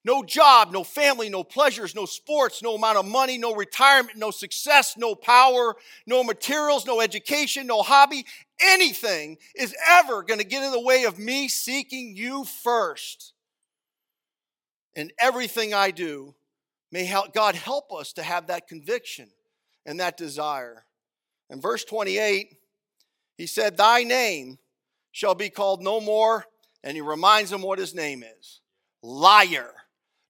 No 0.04 0.22
job, 0.22 0.70
no 0.70 0.84
family, 0.84 1.30
no 1.30 1.42
pleasures, 1.42 1.94
no 1.94 2.04
sports, 2.04 2.62
no 2.62 2.74
amount 2.74 2.98
of 2.98 3.06
money, 3.06 3.38
no 3.38 3.54
retirement, 3.54 4.18
no 4.18 4.30
success, 4.30 4.96
no 4.98 5.14
power, 5.14 5.74
no 6.06 6.22
materials, 6.22 6.84
no 6.84 7.00
education, 7.00 7.66
no 7.66 7.82
hobby, 7.82 8.26
anything 8.60 9.38
is 9.54 9.74
ever 9.88 10.22
going 10.22 10.40
to 10.40 10.46
get 10.46 10.62
in 10.62 10.72
the 10.72 10.80
way 10.80 11.04
of 11.04 11.18
me 11.18 11.48
seeking 11.48 12.14
you 12.14 12.44
first. 12.44 13.32
And 14.94 15.12
everything 15.18 15.72
I 15.72 15.90
do, 15.90 16.34
may 16.92 17.04
help, 17.04 17.32
God 17.32 17.54
help 17.54 17.92
us 17.92 18.12
to 18.12 18.22
have 18.22 18.46
that 18.46 18.68
conviction 18.68 19.28
and 19.84 19.98
that 20.00 20.16
desire. 20.16 20.84
In 21.50 21.60
verse 21.60 21.84
28, 21.84 22.56
he 23.36 23.46
said, 23.46 23.76
Thy 23.76 24.04
name 24.04 24.58
shall 25.12 25.34
be 25.34 25.50
called 25.50 25.82
no 25.82 26.00
more. 26.00 26.44
And 26.84 26.94
he 26.96 27.00
reminds 27.00 27.50
them 27.50 27.62
what 27.62 27.78
his 27.78 27.94
name 27.94 28.22
is 28.22 28.60
liar, 29.02 29.72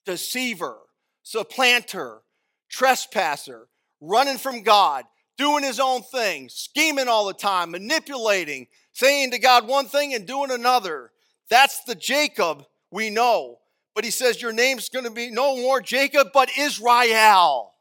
deceiver, 0.04 0.78
supplanter, 1.22 2.20
trespasser, 2.68 3.68
running 4.00 4.38
from 4.38 4.62
God, 4.62 5.04
doing 5.36 5.64
his 5.64 5.80
own 5.80 6.02
thing, 6.02 6.48
scheming 6.48 7.08
all 7.08 7.26
the 7.26 7.34
time, 7.34 7.70
manipulating, 7.70 8.66
saying 8.92 9.30
to 9.32 9.38
God 9.38 9.66
one 9.66 9.86
thing 9.86 10.14
and 10.14 10.26
doing 10.26 10.50
another. 10.50 11.10
That's 11.50 11.82
the 11.84 11.94
Jacob 11.94 12.64
we 12.90 13.10
know. 13.10 13.58
But 13.94 14.04
he 14.04 14.10
says, 14.10 14.42
Your 14.42 14.52
name's 14.52 14.88
going 14.88 15.04
to 15.04 15.10
be 15.10 15.30
no 15.30 15.56
more 15.56 15.80
Jacob, 15.80 16.28
but 16.32 16.50
Israel. 16.58 17.72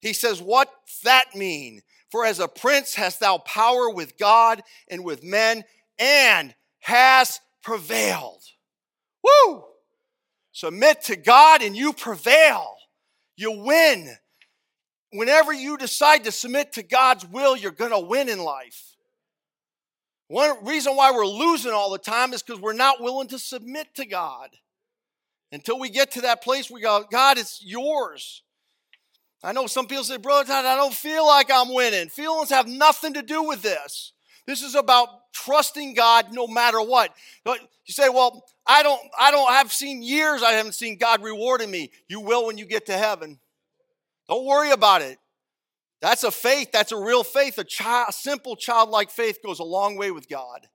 He 0.00 0.12
says, 0.12 0.40
What's 0.40 1.00
that 1.04 1.34
mean? 1.34 1.82
For 2.10 2.26
as 2.26 2.40
a 2.40 2.48
prince 2.48 2.94
hast 2.94 3.20
thou 3.20 3.38
power 3.38 3.88
with 3.88 4.18
God 4.18 4.62
and 4.88 5.04
with 5.04 5.24
men, 5.24 5.64
and 5.98 6.54
hast 6.80 7.40
prevailed. 7.62 8.42
Woo! 9.22 9.64
Submit 10.52 11.02
to 11.04 11.16
God 11.16 11.62
and 11.62 11.76
you 11.76 11.92
prevail. 11.92 12.76
You 13.36 13.52
win. 13.64 14.16
Whenever 15.12 15.52
you 15.52 15.76
decide 15.76 16.24
to 16.24 16.32
submit 16.32 16.72
to 16.74 16.82
God's 16.82 17.26
will, 17.26 17.56
you're 17.56 17.70
going 17.70 17.90
to 17.90 17.98
win 17.98 18.28
in 18.28 18.38
life. 18.38 18.96
One 20.28 20.64
reason 20.64 20.96
why 20.96 21.10
we're 21.12 21.26
losing 21.26 21.72
all 21.72 21.90
the 21.90 21.98
time 21.98 22.32
is 22.32 22.42
because 22.42 22.60
we're 22.60 22.72
not 22.72 23.02
willing 23.02 23.28
to 23.28 23.38
submit 23.38 23.94
to 23.96 24.06
God. 24.06 24.50
Until 25.50 25.78
we 25.78 25.90
get 25.90 26.12
to 26.12 26.22
that 26.22 26.42
place, 26.42 26.70
we 26.70 26.80
go, 26.80 27.04
God, 27.10 27.36
it's 27.36 27.62
yours. 27.62 28.42
I 29.44 29.52
know 29.52 29.66
some 29.66 29.86
people 29.86 30.04
say, 30.04 30.16
Brother 30.16 30.46
Todd, 30.46 30.64
I 30.64 30.76
don't 30.76 30.94
feel 30.94 31.26
like 31.26 31.50
I'm 31.52 31.74
winning. 31.74 32.08
Feelings 32.08 32.48
have 32.50 32.68
nothing 32.68 33.14
to 33.14 33.22
do 33.22 33.42
with 33.42 33.60
this. 33.60 34.12
This 34.46 34.62
is 34.62 34.74
about 34.74 35.08
trusting 35.32 35.94
God 35.94 36.26
no 36.32 36.46
matter 36.46 36.80
what. 36.80 37.14
You 37.44 37.92
say, 37.92 38.08
well, 38.08 38.44
I 38.66 38.82
don't, 38.82 39.00
I 39.18 39.30
don't 39.30 39.52
have 39.52 39.72
seen 39.72 40.02
years 40.02 40.42
I 40.42 40.52
haven't 40.52 40.74
seen 40.74 40.96
God 40.96 41.22
rewarding 41.22 41.70
me. 41.70 41.90
You 42.08 42.20
will 42.20 42.46
when 42.46 42.58
you 42.58 42.64
get 42.64 42.86
to 42.86 42.96
heaven. 42.96 43.38
Don't 44.28 44.44
worry 44.44 44.70
about 44.70 45.02
it. 45.02 45.18
That's 46.00 46.24
a 46.24 46.30
faith. 46.30 46.70
That's 46.72 46.92
a 46.92 46.96
real 46.96 47.24
faith. 47.24 47.58
A 47.58 47.64
child, 47.64 48.14
simple 48.14 48.56
childlike 48.56 49.10
faith 49.10 49.38
goes 49.44 49.58
a 49.58 49.64
long 49.64 49.96
way 49.96 50.10
with 50.10 50.28
God. 50.28 50.68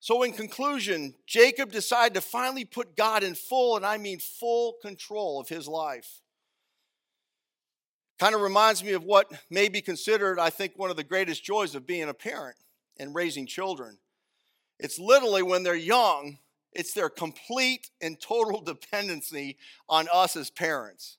So, 0.00 0.22
in 0.22 0.32
conclusion, 0.32 1.14
Jacob 1.26 1.72
decided 1.72 2.14
to 2.14 2.20
finally 2.20 2.64
put 2.64 2.96
God 2.96 3.24
in 3.24 3.34
full, 3.34 3.76
and 3.76 3.84
I 3.84 3.98
mean 3.98 4.20
full 4.20 4.76
control 4.80 5.40
of 5.40 5.48
his 5.48 5.66
life. 5.66 6.20
Kind 8.20 8.36
of 8.36 8.40
reminds 8.40 8.84
me 8.84 8.92
of 8.92 9.02
what 9.02 9.32
may 9.50 9.68
be 9.68 9.80
considered, 9.80 10.38
I 10.38 10.50
think, 10.50 10.74
one 10.76 10.90
of 10.90 10.96
the 10.96 11.02
greatest 11.02 11.42
joys 11.42 11.74
of 11.74 11.86
being 11.86 12.08
a 12.08 12.14
parent 12.14 12.56
and 12.98 13.14
raising 13.14 13.46
children. 13.46 13.98
It's 14.78 14.98
literally 14.98 15.42
when 15.42 15.62
they're 15.62 15.74
young, 15.74 16.38
it's 16.72 16.92
their 16.92 17.08
complete 17.08 17.90
and 18.00 18.20
total 18.20 18.60
dependency 18.64 19.56
on 19.88 20.06
us 20.12 20.36
as 20.36 20.50
parents. 20.50 21.16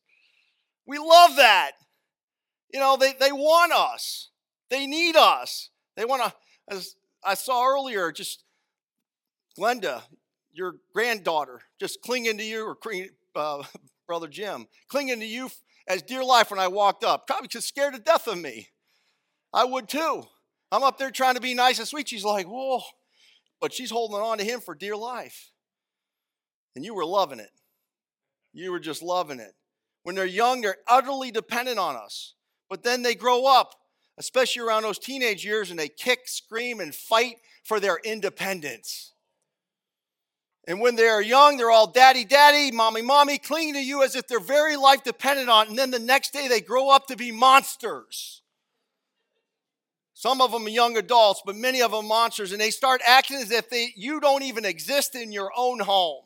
We 0.86 0.98
love 0.98 1.36
that. 1.36 1.72
You 2.74 2.80
know, 2.80 2.98
they, 2.98 3.14
they 3.20 3.32
want 3.32 3.74
us, 3.74 4.30
they 4.70 4.86
need 4.86 5.16
us. 5.16 5.70
They 5.96 6.06
want 6.06 6.24
to, 6.24 6.34
as 6.70 6.96
I 7.24 7.34
saw 7.34 7.68
earlier, 7.68 8.12
just 8.12 8.44
Glenda, 9.58 10.04
your 10.54 10.76
granddaughter, 10.94 11.62
just 11.80 12.02
clinging 12.02 12.38
to 12.38 12.44
you, 12.44 12.66
or 12.66 12.78
uh, 13.36 13.64
Brother 14.08 14.28
Jim, 14.28 14.68
clinging 14.88 15.20
to 15.20 15.26
you 15.26 15.50
as 15.88 16.02
dear 16.04 16.24
life 16.24 16.52
when 16.52 16.60
I 16.60 16.68
walked 16.68 17.04
up, 17.04 17.28
probably 17.28 17.48
just 17.48 17.68
scared 17.68 17.96
to 17.96 18.00
death 18.00 18.28
of 18.28 18.38
me. 18.38 18.70
I 19.54 19.66
would 19.66 19.90
too. 19.90 20.24
I'm 20.72 20.84
up 20.84 20.98
there 20.98 21.12
trying 21.12 21.36
to 21.36 21.42
be 21.42 21.54
nice 21.54 21.80
and 21.80 21.88
sweet. 21.88 22.10
She's 22.10 22.24
like, 22.24 22.46
whoa. 22.46 22.82
But 23.60 23.74
she's 23.74 23.92
holding 23.92 24.18
on 24.18 24.38
to 24.38 24.44
him 24.44 24.62
for 24.62 24.76
dear 24.76 24.96
life. 24.96 25.52
And 26.76 26.86
you 26.86 26.94
were 26.94 27.06
loving 27.06 27.40
it. 27.40 27.52
You 28.54 28.72
were 28.72 28.80
just 28.80 29.02
loving 29.02 29.40
it. 29.40 29.54
When 30.04 30.16
they're 30.16 30.26
young, 30.26 30.62
they're 30.62 30.78
utterly 30.88 31.32
dependent 31.32 31.78
on 31.78 31.96
us. 31.96 32.36
But 32.70 32.84
then 32.84 33.02
they 33.02 33.16
grow 33.16 33.46
up, 33.46 33.74
especially 34.18 34.62
around 34.62 34.84
those 34.84 35.00
teenage 35.00 35.44
years, 35.44 35.72
and 35.72 35.80
they 35.80 35.90
kick, 35.90 36.22
scream, 36.26 36.80
and 36.80 36.94
fight 36.94 37.36
for 37.64 37.80
their 37.80 38.00
independence. 38.04 39.14
And 40.68 40.80
when 40.80 40.96
they're 40.96 41.22
young, 41.22 41.58
they're 41.58 41.72
all 41.72 41.92
daddy, 41.92 42.26
daddy, 42.26 42.72
mommy, 42.72 43.02
mommy, 43.02 43.40
clinging 43.40 43.74
to 43.74 43.84
you 43.84 44.04
as 44.04 44.16
if 44.16 44.28
their 44.28 44.40
very 44.40 44.76
life 44.76 45.04
depended 45.04 45.50
on 45.50 45.66
it. 45.66 45.70
And 45.70 45.80
then 45.80 45.90
the 45.90 46.00
next 46.00 46.32
day 46.32 46.48
they 46.48 46.62
grow 46.62 46.90
up 46.90 47.08
to 47.08 47.16
be 47.16 47.32
monsters. 47.32 48.39
Some 50.20 50.42
of 50.42 50.52
them 50.52 50.68
young 50.68 50.98
adults, 50.98 51.42
but 51.46 51.56
many 51.56 51.82
of 51.82 51.92
them 51.92 52.10
monsters, 52.10 52.52
and 52.52 52.60
they 52.60 52.72
start 52.72 53.00
acting 53.08 53.38
as 53.38 53.52
if 53.52 53.70
they, 53.70 53.94
you 53.96 54.20
don't 54.20 54.44
even 54.44 54.66
exist 54.66 55.16
in 55.16 55.32
your 55.32 55.50
own 55.56 55.80
home. 55.80 56.26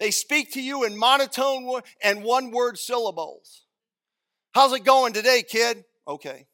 They 0.00 0.10
speak 0.10 0.50
to 0.54 0.60
you 0.60 0.82
in 0.82 0.96
monotone 0.96 1.80
and 2.02 2.24
one 2.24 2.50
word 2.50 2.76
syllables. 2.76 3.66
How's 4.52 4.72
it 4.72 4.82
going 4.82 5.12
today, 5.12 5.44
kid? 5.48 5.84
Okay. 6.08 6.48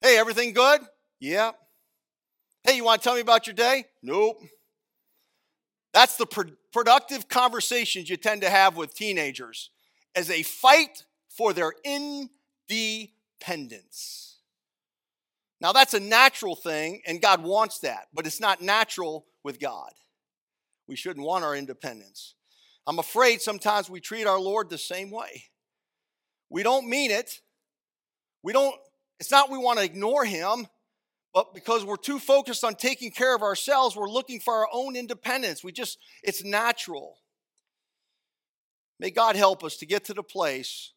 Hey, 0.00 0.16
everything 0.16 0.52
good? 0.52 0.82
Yeah. 1.18 1.50
Hey, 2.62 2.76
you 2.76 2.84
want 2.84 3.02
to 3.02 3.08
tell 3.08 3.16
me 3.16 3.20
about 3.20 3.48
your 3.48 3.54
day? 3.54 3.86
Nope. 4.00 4.40
That's 5.92 6.14
the 6.14 6.26
pro- 6.26 6.52
productive 6.72 7.28
conversations 7.28 8.08
you 8.08 8.16
tend 8.16 8.42
to 8.42 8.50
have 8.50 8.76
with 8.76 8.94
teenagers 8.94 9.70
as 10.14 10.28
they 10.28 10.44
fight 10.44 11.02
for 11.28 11.52
their 11.52 11.72
independence. 11.84 14.27
Now, 15.60 15.72
that's 15.72 15.94
a 15.94 16.00
natural 16.00 16.54
thing, 16.54 17.02
and 17.06 17.20
God 17.20 17.42
wants 17.42 17.80
that, 17.80 18.08
but 18.14 18.26
it's 18.26 18.40
not 18.40 18.62
natural 18.62 19.26
with 19.42 19.58
God. 19.58 19.90
We 20.86 20.96
shouldn't 20.96 21.26
want 21.26 21.44
our 21.44 21.56
independence. 21.56 22.34
I'm 22.86 22.98
afraid 22.98 23.40
sometimes 23.42 23.90
we 23.90 24.00
treat 24.00 24.26
our 24.26 24.40
Lord 24.40 24.70
the 24.70 24.78
same 24.78 25.10
way. 25.10 25.44
We 26.48 26.62
don't 26.62 26.88
mean 26.88 27.10
it. 27.10 27.40
We 28.42 28.52
don't, 28.52 28.74
it's 29.20 29.30
not 29.30 29.50
we 29.50 29.58
want 29.58 29.78
to 29.78 29.84
ignore 29.84 30.24
him, 30.24 30.66
but 31.34 31.54
because 31.54 31.84
we're 31.84 31.96
too 31.96 32.18
focused 32.18 32.64
on 32.64 32.74
taking 32.74 33.10
care 33.10 33.34
of 33.34 33.42
ourselves, 33.42 33.94
we're 33.94 34.08
looking 34.08 34.40
for 34.40 34.54
our 34.54 34.68
own 34.72 34.96
independence. 34.96 35.62
We 35.62 35.72
just, 35.72 35.98
it's 36.22 36.42
natural. 36.42 37.18
May 38.98 39.10
God 39.10 39.36
help 39.36 39.62
us 39.62 39.76
to 39.78 39.86
get 39.86 40.04
to 40.06 40.14
the 40.14 40.22
place 40.22 40.92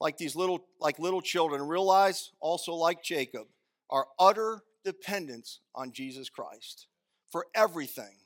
like 0.00 0.16
these 0.16 0.34
little, 0.34 0.64
like 0.80 0.98
little 0.98 1.20
children, 1.20 1.62
realize 1.62 2.30
also 2.40 2.72
like 2.72 3.02
Jacob, 3.04 3.46
our 3.92 4.06
utter 4.18 4.62
dependence 4.84 5.60
on 5.74 5.92
Jesus 5.92 6.28
Christ 6.28 6.88
for 7.30 7.46
everything. 7.54 8.16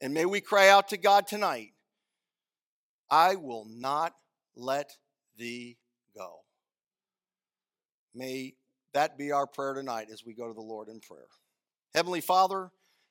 And 0.00 0.14
may 0.14 0.24
we 0.24 0.40
cry 0.40 0.68
out 0.68 0.88
to 0.88 0.96
God 0.96 1.26
tonight 1.26 1.72
I 3.10 3.34
will 3.34 3.66
not 3.68 4.14
let 4.56 4.90
thee 5.36 5.76
go. 6.16 6.40
May 8.14 8.54
that 8.94 9.18
be 9.18 9.30
our 9.30 9.46
prayer 9.46 9.74
tonight 9.74 10.08
as 10.12 10.24
we 10.24 10.34
go 10.34 10.48
to 10.48 10.54
the 10.54 10.60
Lord 10.60 10.88
in 10.88 11.00
prayer. 11.00 11.26
Heavenly 11.94 12.20
Father, 12.20 12.70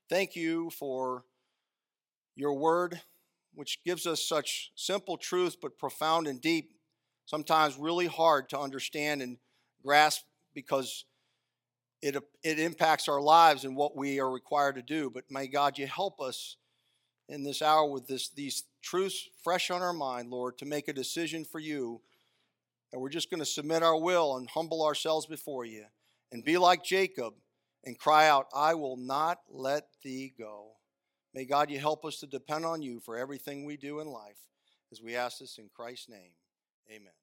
thank 0.10 0.36
you 0.36 0.70
for 0.72 1.26
your 2.36 2.54
word, 2.54 3.02
which 3.54 3.84
gives 3.84 4.08
us 4.08 4.28
such 4.28 4.72
simple 4.76 5.18
truth, 5.18 5.58
but 5.62 5.78
profound 5.78 6.28
and 6.28 6.42
deep, 6.42 6.72
sometimes 7.26 7.78
really 7.78 8.08
hard 8.08 8.50
to 8.50 8.60
understand 8.60 9.22
and 9.22 9.38
grasp 9.84 10.24
because 10.54 11.06
it, 12.04 12.18
it 12.44 12.60
impacts 12.60 13.08
our 13.08 13.22
lives 13.22 13.64
and 13.64 13.78
what 13.78 13.96
we 13.96 14.20
are 14.20 14.30
required 14.30 14.76
to 14.76 14.82
do. 14.82 15.10
But 15.10 15.24
may 15.30 15.48
God, 15.48 15.78
you 15.78 15.88
help 15.88 16.20
us 16.20 16.58
in 17.30 17.44
this 17.44 17.62
hour 17.62 17.90
with 17.90 18.08
this, 18.08 18.28
these 18.28 18.66
truths 18.82 19.30
fresh 19.42 19.72
on 19.72 19.82
our 19.82 19.94
mind, 19.94 20.30
Lord, 20.30 20.58
to 20.58 20.66
make 20.66 20.90
a 20.90 20.94
decision 20.94 21.46
for 21.46 21.60
you. 21.60 22.02
And 22.92 23.02
we're 23.02 23.10
just 23.10 23.30
going 23.30 23.40
to 23.40 23.46
submit 23.46 23.84
our 23.84 23.98
will 23.98 24.36
and 24.36 24.50
humble 24.50 24.86
ourselves 24.86 25.26
before 25.26 25.64
you 25.64 25.86
and 26.34 26.44
be 26.44 26.58
like 26.58 26.84
Jacob 26.84 27.36
and 27.86 27.98
cry 27.98 28.28
out, 28.28 28.48
I 28.54 28.74
will 28.74 28.98
not 28.98 29.40
let 29.50 29.86
thee 30.04 30.34
go. 30.38 30.72
May 31.34 31.46
God, 31.46 31.72
you 31.72 31.80
help 31.80 32.04
us 32.04 32.20
to 32.20 32.28
depend 32.28 32.66
on 32.66 32.82
you 32.82 33.00
for 33.00 33.18
everything 33.18 33.66
we 33.66 33.78
do 33.78 34.02
in 34.02 34.08
life 34.08 34.38
as 34.92 35.02
we 35.02 35.16
ask 35.16 35.40
this 35.40 35.58
in 35.58 35.70
Christ's 35.74 36.10
name. 36.10 36.32
Amen. 36.92 37.23